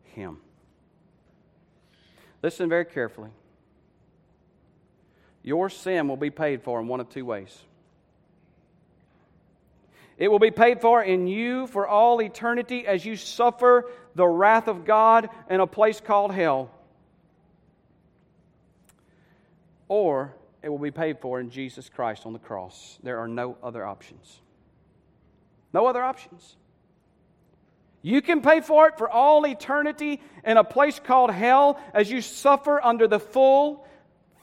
him. 0.04 0.38
Listen 2.42 2.68
very 2.68 2.86
carefully. 2.86 3.30
Your 5.42 5.68
sin 5.68 6.08
will 6.08 6.16
be 6.16 6.30
paid 6.30 6.62
for 6.62 6.80
in 6.80 6.88
one 6.88 7.00
of 7.00 7.08
two 7.10 7.24
ways. 7.24 7.58
It 10.16 10.30
will 10.30 10.38
be 10.38 10.50
paid 10.50 10.80
for 10.80 11.02
in 11.02 11.26
you 11.26 11.66
for 11.66 11.88
all 11.88 12.20
eternity 12.20 12.86
as 12.86 13.04
you 13.04 13.16
suffer 13.16 13.90
the 14.14 14.26
wrath 14.26 14.68
of 14.68 14.84
God 14.84 15.30
in 15.48 15.60
a 15.60 15.66
place 15.66 16.00
called 16.00 16.32
hell. 16.32 16.70
Or 19.88 20.34
it 20.62 20.68
will 20.68 20.78
be 20.78 20.90
paid 20.90 21.18
for 21.20 21.40
in 21.40 21.50
Jesus 21.50 21.88
Christ 21.88 22.26
on 22.26 22.32
the 22.32 22.38
cross. 22.38 22.98
There 23.02 23.18
are 23.18 23.28
no 23.28 23.56
other 23.62 23.84
options. 23.84 24.40
No 25.72 25.86
other 25.86 26.02
options. 26.02 26.56
You 28.02 28.22
can 28.22 28.40
pay 28.40 28.60
for 28.60 28.88
it 28.88 28.96
for 28.96 29.10
all 29.10 29.46
eternity 29.46 30.20
in 30.44 30.56
a 30.56 30.64
place 30.64 30.98
called 30.98 31.30
hell 31.30 31.78
as 31.92 32.10
you 32.10 32.20
suffer 32.20 32.82
under 32.82 33.06
the 33.06 33.20
full, 33.20 33.86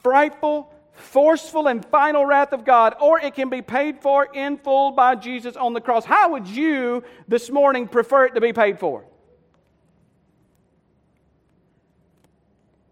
frightful, 0.02 0.72
forceful, 0.92 1.66
and 1.66 1.84
final 1.84 2.24
wrath 2.24 2.52
of 2.52 2.64
God, 2.64 2.94
or 3.00 3.20
it 3.20 3.34
can 3.34 3.50
be 3.50 3.62
paid 3.62 4.00
for 4.00 4.26
in 4.32 4.58
full 4.58 4.92
by 4.92 5.16
Jesus 5.16 5.56
on 5.56 5.72
the 5.72 5.80
cross. 5.80 6.04
How 6.04 6.30
would 6.30 6.46
you 6.46 7.02
this 7.26 7.50
morning 7.50 7.88
prefer 7.88 8.26
it 8.26 8.34
to 8.34 8.40
be 8.40 8.52
paid 8.52 8.78
for? 8.78 9.04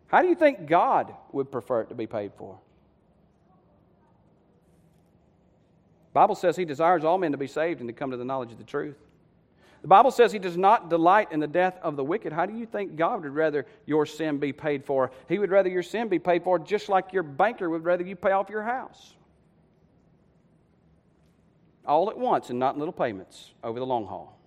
How 0.09 0.23
do 0.23 0.29
you 0.29 0.37
think 0.37 0.67
God 0.67 1.13
would 1.33 1.51
prefer 1.51 1.83
it 1.83 1.89
to 1.89 1.95
be 1.95 2.07
paid 2.07 2.33
for? 2.37 2.59
Bible 6.17 6.35
says 6.35 6.57
he 6.57 6.65
desires 6.65 7.05
all 7.05 7.19
men 7.19 7.33
to 7.33 7.37
be 7.37 7.47
saved 7.47 7.81
and 7.81 7.89
to 7.91 7.93
come 7.93 8.11
to 8.11 8.17
the 8.17 8.25
knowledge 8.25 8.51
of 8.51 8.57
the 8.57 8.65
truth. 8.65 8.97
The 9.83 9.89
Bible 9.89 10.11
says 10.11 10.33
he 10.33 10.39
does 10.39 10.57
not 10.57 10.89
delight 10.89 11.31
in 11.31 11.41
the 11.41 11.47
death 11.47 11.79
of 11.83 11.95
the 11.95 12.03
wicked. 12.03 12.33
How 12.33 12.47
do 12.47 12.57
you 12.57 12.65
think 12.65 12.97
God 12.97 13.23
would 13.23 13.35
rather 13.35 13.67
your 13.85 14.07
sin 14.07 14.39
be 14.39 14.51
paid 14.51 14.83
for? 14.83 15.11
He 15.29 15.39
would 15.39 15.51
rather 15.51 15.69
your 15.69 15.83
sin 15.83 16.09
be 16.09 16.19
paid 16.19 16.43
for 16.43 16.59
just 16.59 16.89
like 16.89 17.13
your 17.13 17.23
banker 17.23 17.69
would 17.69 17.85
rather 17.85 18.03
you 18.03 18.17
pay 18.17 18.31
off 18.31 18.49
your 18.49 18.63
house. 18.63 19.15
All 21.85 22.09
at 22.09 22.17
once 22.17 22.49
and 22.49 22.59
not 22.59 22.77
in 22.77 22.79
little 22.79 22.95
payments 22.95 23.53
over 23.63 23.79
the 23.79 23.85
long 23.85 24.07
haul. 24.07 24.39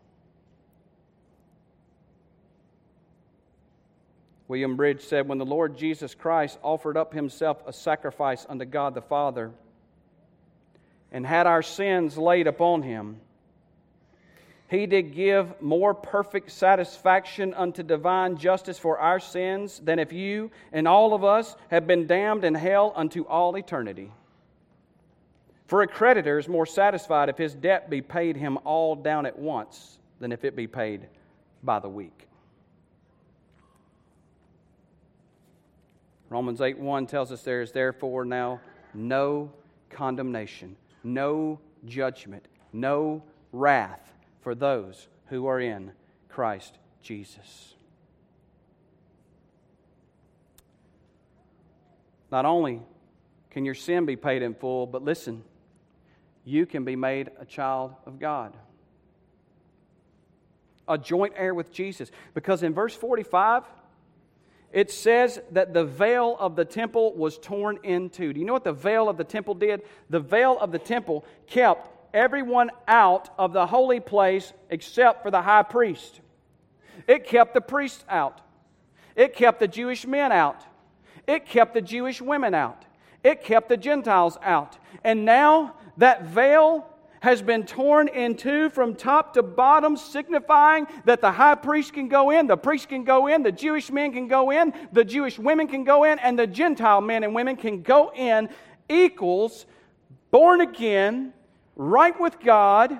William 4.47 4.75
Bridge 4.75 5.03
said, 5.03 5.27
When 5.27 5.37
the 5.37 5.45
Lord 5.45 5.77
Jesus 5.77 6.15
Christ 6.15 6.57
offered 6.63 6.97
up 6.97 7.13
himself 7.13 7.61
a 7.67 7.71
sacrifice 7.71 8.47
unto 8.49 8.65
God 8.65 8.95
the 8.95 9.03
Father 9.03 9.51
and 11.11 11.25
had 11.25 11.47
our 11.47 11.61
sins 11.61 12.17
laid 12.17 12.47
upon 12.47 12.83
him, 12.83 13.19
he 14.69 14.85
did 14.85 15.15
give 15.15 15.59
more 15.61 15.95
perfect 15.95 16.51
satisfaction 16.51 17.55
unto 17.55 17.81
divine 17.81 18.37
justice 18.37 18.77
for 18.77 18.99
our 18.99 19.19
sins 19.19 19.79
than 19.83 19.97
if 19.97 20.13
you 20.13 20.51
and 20.71 20.87
all 20.87 21.15
of 21.15 21.23
us 21.23 21.55
have 21.71 21.87
been 21.87 22.05
damned 22.05 22.45
in 22.45 22.53
hell 22.53 22.93
unto 22.95 23.23
all 23.23 23.55
eternity. 23.57 24.11
For 25.65 25.81
a 25.81 25.87
creditor 25.87 26.37
is 26.37 26.47
more 26.47 26.67
satisfied 26.67 27.29
if 27.29 27.37
his 27.37 27.55
debt 27.55 27.89
be 27.89 28.01
paid 28.01 28.37
him 28.37 28.59
all 28.63 28.95
down 28.95 29.25
at 29.25 29.37
once 29.37 29.97
than 30.19 30.31
if 30.31 30.43
it 30.43 30.55
be 30.55 30.67
paid 30.67 31.07
by 31.63 31.79
the 31.79 31.89
week. 31.89 32.27
Romans 36.29 36.61
8 36.61 36.77
1 36.77 37.07
tells 37.07 37.31
us 37.31 37.41
there 37.41 37.61
is 37.61 37.71
therefore 37.71 38.23
now 38.23 38.61
no 38.93 39.51
condemnation, 39.89 40.75
no 41.03 41.59
judgment, 41.85 42.47
no 42.73 43.23
wrath 43.51 44.13
for 44.41 44.55
those 44.55 45.07
who 45.27 45.47
are 45.47 45.59
in 45.59 45.91
Christ 46.27 46.77
Jesus. 47.01 47.75
Not 52.31 52.45
only 52.45 52.81
can 53.49 53.65
your 53.65 53.75
sin 53.75 54.05
be 54.05 54.15
paid 54.15 54.41
in 54.41 54.53
full, 54.53 54.85
but 54.85 55.03
listen, 55.03 55.43
you 56.45 56.65
can 56.65 56.83
be 56.83 56.95
made 56.95 57.31
a 57.39 57.45
child 57.45 57.95
of 58.05 58.19
God. 58.19 58.53
A 60.87 60.97
joint 60.97 61.33
heir 61.35 61.53
with 61.53 61.71
Jesus. 61.71 62.11
Because 62.33 62.63
in 62.63 62.73
verse 62.73 62.95
45, 62.95 63.63
it 64.71 64.91
says 64.91 65.39
that 65.51 65.73
the 65.73 65.83
veil 65.83 66.37
of 66.39 66.55
the 66.55 66.65
temple 66.65 67.13
was 67.15 67.37
torn 67.37 67.79
in 67.83 68.09
two. 68.09 68.33
Do 68.33 68.39
you 68.39 68.45
know 68.45 68.53
what 68.53 68.63
the 68.63 68.73
veil 68.73 69.09
of 69.09 69.17
the 69.17 69.23
temple 69.23 69.55
did? 69.55 69.81
The 70.09 70.19
veil 70.19 70.57
of 70.59 70.71
the 70.71 70.79
temple 70.79 71.25
kept 71.47 71.89
everyone 72.13 72.69
out 72.87 73.29
of 73.37 73.53
the 73.53 73.65
holy 73.65 73.99
place 73.99 74.53
except 74.69 75.23
for 75.23 75.31
the 75.31 75.41
high 75.41 75.63
priest. 75.63 76.21
It 77.07 77.25
kept 77.25 77.53
the 77.53 77.61
priests 77.61 78.05
out. 78.09 78.41
It 79.15 79.35
kept 79.35 79.59
the 79.59 79.67
Jewish 79.67 80.05
men 80.05 80.31
out. 80.31 80.63
It 81.27 81.45
kept 81.45 81.73
the 81.73 81.81
Jewish 81.81 82.21
women 82.21 82.53
out. 82.53 82.85
It 83.23 83.43
kept 83.43 83.69
the 83.69 83.77
Gentiles 83.77 84.37
out. 84.41 84.77
And 85.03 85.25
now 85.25 85.75
that 85.97 86.25
veil 86.25 86.87
has 87.21 87.41
been 87.41 87.65
torn 87.65 88.07
in 88.07 88.35
two 88.35 88.69
from 88.69 88.95
top 88.95 89.33
to 89.33 89.43
bottom, 89.43 89.97
signifying 89.97 90.87
that 91.05 91.21
the 91.21 91.31
high 91.31 91.55
priest 91.55 91.93
can 91.93 92.07
go 92.07 92.29
in, 92.29 92.47
the 92.47 92.57
priest 92.57 92.89
can 92.89 93.03
go 93.03 93.27
in, 93.27 93.43
the 93.43 93.51
Jewish 93.51 93.91
men 93.91 94.11
can 94.11 94.27
go 94.27 94.51
in, 94.51 94.73
the 94.91 95.03
Jewish 95.03 95.37
women 95.37 95.67
can 95.67 95.83
go 95.83 96.03
in, 96.03 96.19
and 96.19 96.37
the 96.37 96.47
Gentile 96.47 97.01
men 97.01 97.23
and 97.23 97.35
women 97.35 97.55
can 97.55 97.81
go 97.81 98.11
in, 98.15 98.49
equals 98.87 99.65
born 100.31 100.61
again, 100.61 101.33
right 101.75 102.19
with 102.19 102.39
God, 102.39 102.97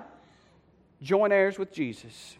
joint 1.02 1.32
heirs 1.32 1.58
with 1.58 1.72
Jesus. 1.72 2.36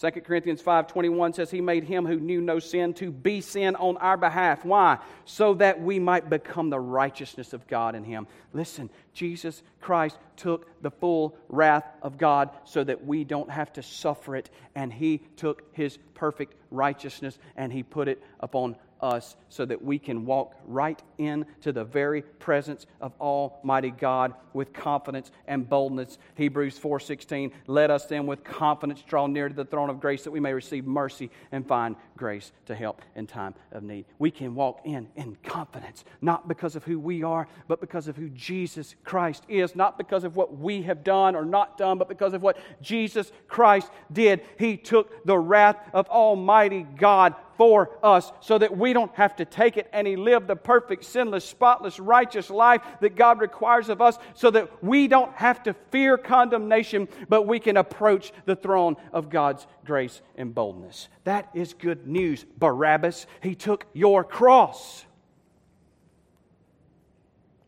2 0.00 0.10
Corinthians 0.22 0.62
5:21 0.62 1.34
says 1.34 1.50
he 1.50 1.60
made 1.60 1.84
him 1.84 2.06
who 2.06 2.18
knew 2.18 2.40
no 2.40 2.58
sin 2.58 2.94
to 2.94 3.10
be 3.10 3.42
sin 3.42 3.76
on 3.76 3.98
our 3.98 4.16
behalf. 4.16 4.64
Why? 4.64 4.98
So 5.26 5.52
that 5.54 5.78
we 5.78 5.98
might 5.98 6.30
become 6.30 6.70
the 6.70 6.80
righteousness 6.80 7.52
of 7.52 7.66
God 7.66 7.94
in 7.94 8.04
him. 8.04 8.26
Listen, 8.54 8.88
Jesus 9.12 9.62
Christ 9.78 10.18
took 10.36 10.66
the 10.80 10.90
full 10.90 11.36
wrath 11.50 11.84
of 12.00 12.16
God 12.16 12.48
so 12.64 12.82
that 12.82 13.04
we 13.04 13.24
don't 13.24 13.50
have 13.50 13.74
to 13.74 13.82
suffer 13.82 14.36
it 14.36 14.48
and 14.74 14.90
he 14.90 15.18
took 15.36 15.64
his 15.72 15.98
perfect 16.14 16.54
righteousness 16.70 17.38
and 17.54 17.70
he 17.70 17.82
put 17.82 18.08
it 18.08 18.22
upon 18.40 18.76
us 19.02 19.36
so 19.48 19.64
that 19.64 19.82
we 19.82 19.98
can 19.98 20.24
walk 20.24 20.54
right 20.66 21.02
into 21.18 21.72
the 21.72 21.84
very 21.84 22.22
presence 22.22 22.86
of 23.00 23.12
almighty 23.20 23.90
God 23.90 24.34
with 24.52 24.72
confidence 24.72 25.30
and 25.46 25.68
boldness. 25.68 26.18
Hebrews 26.34 26.78
4:16 26.78 27.52
Let 27.66 27.90
us 27.90 28.06
then 28.06 28.26
with 28.26 28.44
confidence 28.44 29.02
draw 29.02 29.26
near 29.26 29.48
to 29.48 29.54
the 29.54 29.64
throne 29.64 29.90
of 29.90 30.00
grace 30.00 30.24
that 30.24 30.30
we 30.30 30.40
may 30.40 30.52
receive 30.52 30.86
mercy 30.86 31.30
and 31.52 31.66
find 31.66 31.96
grace 32.20 32.52
to 32.66 32.74
help 32.74 33.00
in 33.16 33.26
time 33.26 33.54
of 33.72 33.82
need. 33.82 34.04
We 34.18 34.30
can 34.30 34.54
walk 34.54 34.82
in 34.84 35.08
in 35.16 35.38
confidence 35.42 36.04
not 36.20 36.46
because 36.48 36.76
of 36.76 36.84
who 36.84 37.00
we 37.00 37.22
are 37.22 37.48
but 37.66 37.80
because 37.80 38.08
of 38.08 38.16
who 38.16 38.28
Jesus 38.28 38.94
Christ 39.04 39.42
is, 39.48 39.74
not 39.74 39.96
because 39.96 40.22
of 40.22 40.36
what 40.36 40.58
we 40.58 40.82
have 40.82 41.02
done 41.02 41.34
or 41.34 41.46
not 41.46 41.78
done 41.78 41.96
but 41.96 42.10
because 42.10 42.34
of 42.34 42.42
what 42.42 42.58
Jesus 42.82 43.32
Christ 43.48 43.90
did. 44.12 44.42
He 44.58 44.76
took 44.76 45.24
the 45.24 45.38
wrath 45.38 45.78
of 45.94 46.06
almighty 46.08 46.82
God 46.82 47.34
for 47.60 47.90
us 48.02 48.32
so 48.40 48.56
that 48.56 48.74
we 48.74 48.94
don't 48.94 49.14
have 49.16 49.36
to 49.36 49.44
take 49.44 49.76
it. 49.76 49.86
And 49.92 50.06
He 50.06 50.16
lived 50.16 50.46
the 50.46 50.56
perfect, 50.56 51.04
sinless, 51.04 51.44
spotless, 51.44 52.00
righteous 52.00 52.48
life 52.48 52.80
that 53.02 53.16
God 53.16 53.38
requires 53.38 53.90
of 53.90 54.00
us 54.00 54.16
so 54.32 54.50
that 54.52 54.82
we 54.82 55.08
don't 55.08 55.34
have 55.34 55.62
to 55.64 55.74
fear 55.90 56.16
condemnation, 56.16 57.06
but 57.28 57.46
we 57.46 57.60
can 57.60 57.76
approach 57.76 58.32
the 58.46 58.56
throne 58.56 58.96
of 59.12 59.28
God's 59.28 59.66
grace 59.84 60.22
and 60.36 60.54
boldness. 60.54 61.08
That 61.24 61.50
is 61.52 61.74
good 61.74 62.06
news, 62.10 62.44
Barabbas. 62.58 63.26
He 63.42 63.54
took 63.54 63.86
your 63.92 64.24
cross 64.24 65.04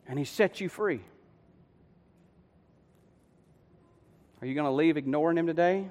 and 0.07 0.19
He 0.19 0.25
set 0.25 0.61
you 0.61 0.69
free. 0.69 1.01
Are 4.41 4.47
you 4.47 4.55
going 4.55 4.67
to 4.67 4.73
leave 4.73 4.97
ignoring 4.97 5.39
Him 5.39 5.47
today? 5.47 5.89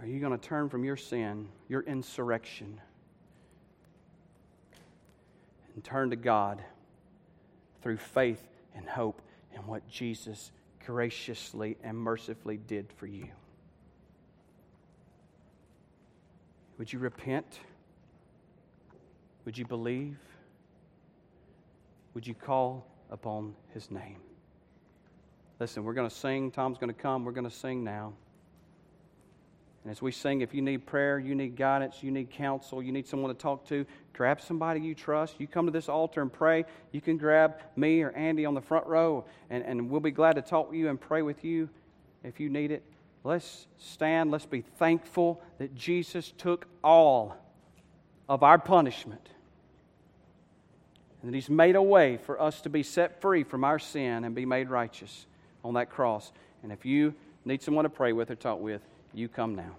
Are 0.00 0.06
you 0.06 0.20
going 0.20 0.32
to 0.32 0.38
turn 0.38 0.68
from 0.68 0.84
your 0.84 0.96
sin, 0.96 1.48
your 1.68 1.82
insurrection, 1.82 2.80
and 5.74 5.82
turn 5.82 6.10
to 6.10 6.16
God 6.16 6.62
through 7.82 7.96
faith 7.96 8.46
and 8.76 8.88
hope 8.88 9.20
in 9.54 9.66
what 9.66 9.88
Jesus 9.88 10.52
graciously 10.86 11.76
and 11.82 11.98
mercifully 11.98 12.56
did 12.56 12.92
for 12.96 13.06
you? 13.06 13.26
Would 16.78 16.92
you 16.92 16.98
repent? 16.98 17.60
Would 19.44 19.58
you 19.58 19.66
believe? 19.66 20.16
Would 22.14 22.26
you 22.26 22.34
call 22.34 22.86
upon 23.10 23.54
his 23.74 23.90
name? 23.90 24.20
Listen, 25.58 25.82
we're 25.82 25.94
going 25.94 26.08
to 26.08 26.14
sing. 26.14 26.50
Tom's 26.50 26.78
going 26.78 26.92
to 26.92 27.00
come. 27.00 27.24
We're 27.24 27.32
going 27.32 27.48
to 27.48 27.54
sing 27.54 27.82
now. 27.82 28.12
And 29.82 29.90
as 29.90 30.02
we 30.02 30.12
sing, 30.12 30.40
if 30.40 30.54
you 30.54 30.62
need 30.62 30.86
prayer, 30.86 31.18
you 31.18 31.34
need 31.34 31.56
guidance, 31.56 32.02
you 32.02 32.10
need 32.10 32.30
counsel, 32.30 32.82
you 32.82 32.92
need 32.92 33.06
someone 33.06 33.34
to 33.34 33.40
talk 33.40 33.66
to, 33.68 33.86
grab 34.12 34.40
somebody 34.40 34.80
you 34.80 34.94
trust. 34.94 35.36
You 35.38 35.46
come 35.46 35.66
to 35.66 35.72
this 35.72 35.88
altar 35.88 36.20
and 36.20 36.32
pray. 36.32 36.64
You 36.92 37.00
can 37.00 37.16
grab 37.16 37.60
me 37.76 38.02
or 38.02 38.10
Andy 38.10 38.44
on 38.44 38.54
the 38.54 38.60
front 38.60 38.86
row, 38.86 39.24
and, 39.50 39.64
and 39.64 39.88
we'll 39.88 40.00
be 40.00 40.10
glad 40.10 40.34
to 40.34 40.42
talk 40.42 40.70
with 40.70 40.78
you 40.78 40.88
and 40.88 41.00
pray 41.00 41.22
with 41.22 41.44
you 41.44 41.68
if 42.22 42.38
you 42.38 42.50
need 42.50 42.70
it. 42.70 42.82
Let's 43.24 43.66
stand. 43.78 44.30
Let's 44.30 44.46
be 44.46 44.60
thankful 44.60 45.40
that 45.58 45.74
Jesus 45.74 46.32
took 46.36 46.66
all 46.82 47.36
of 48.28 48.42
our 48.42 48.58
punishment 48.58 49.28
and 51.22 51.32
that 51.32 51.34
He's 51.34 51.50
made 51.50 51.76
a 51.76 51.82
way 51.82 52.16
for 52.16 52.40
us 52.40 52.60
to 52.62 52.70
be 52.70 52.82
set 52.82 53.20
free 53.20 53.42
from 53.42 53.64
our 53.64 53.78
sin 53.78 54.24
and 54.24 54.34
be 54.34 54.46
made 54.46 54.68
righteous 54.68 55.26
on 55.64 55.74
that 55.74 55.90
cross. 55.90 56.32
And 56.62 56.72
if 56.72 56.84
you 56.84 57.14
need 57.44 57.62
someone 57.62 57.84
to 57.84 57.90
pray 57.90 58.12
with 58.12 58.30
or 58.30 58.36
talk 58.36 58.60
with, 58.60 58.82
you 59.12 59.28
come 59.28 59.54
now. 59.54 59.74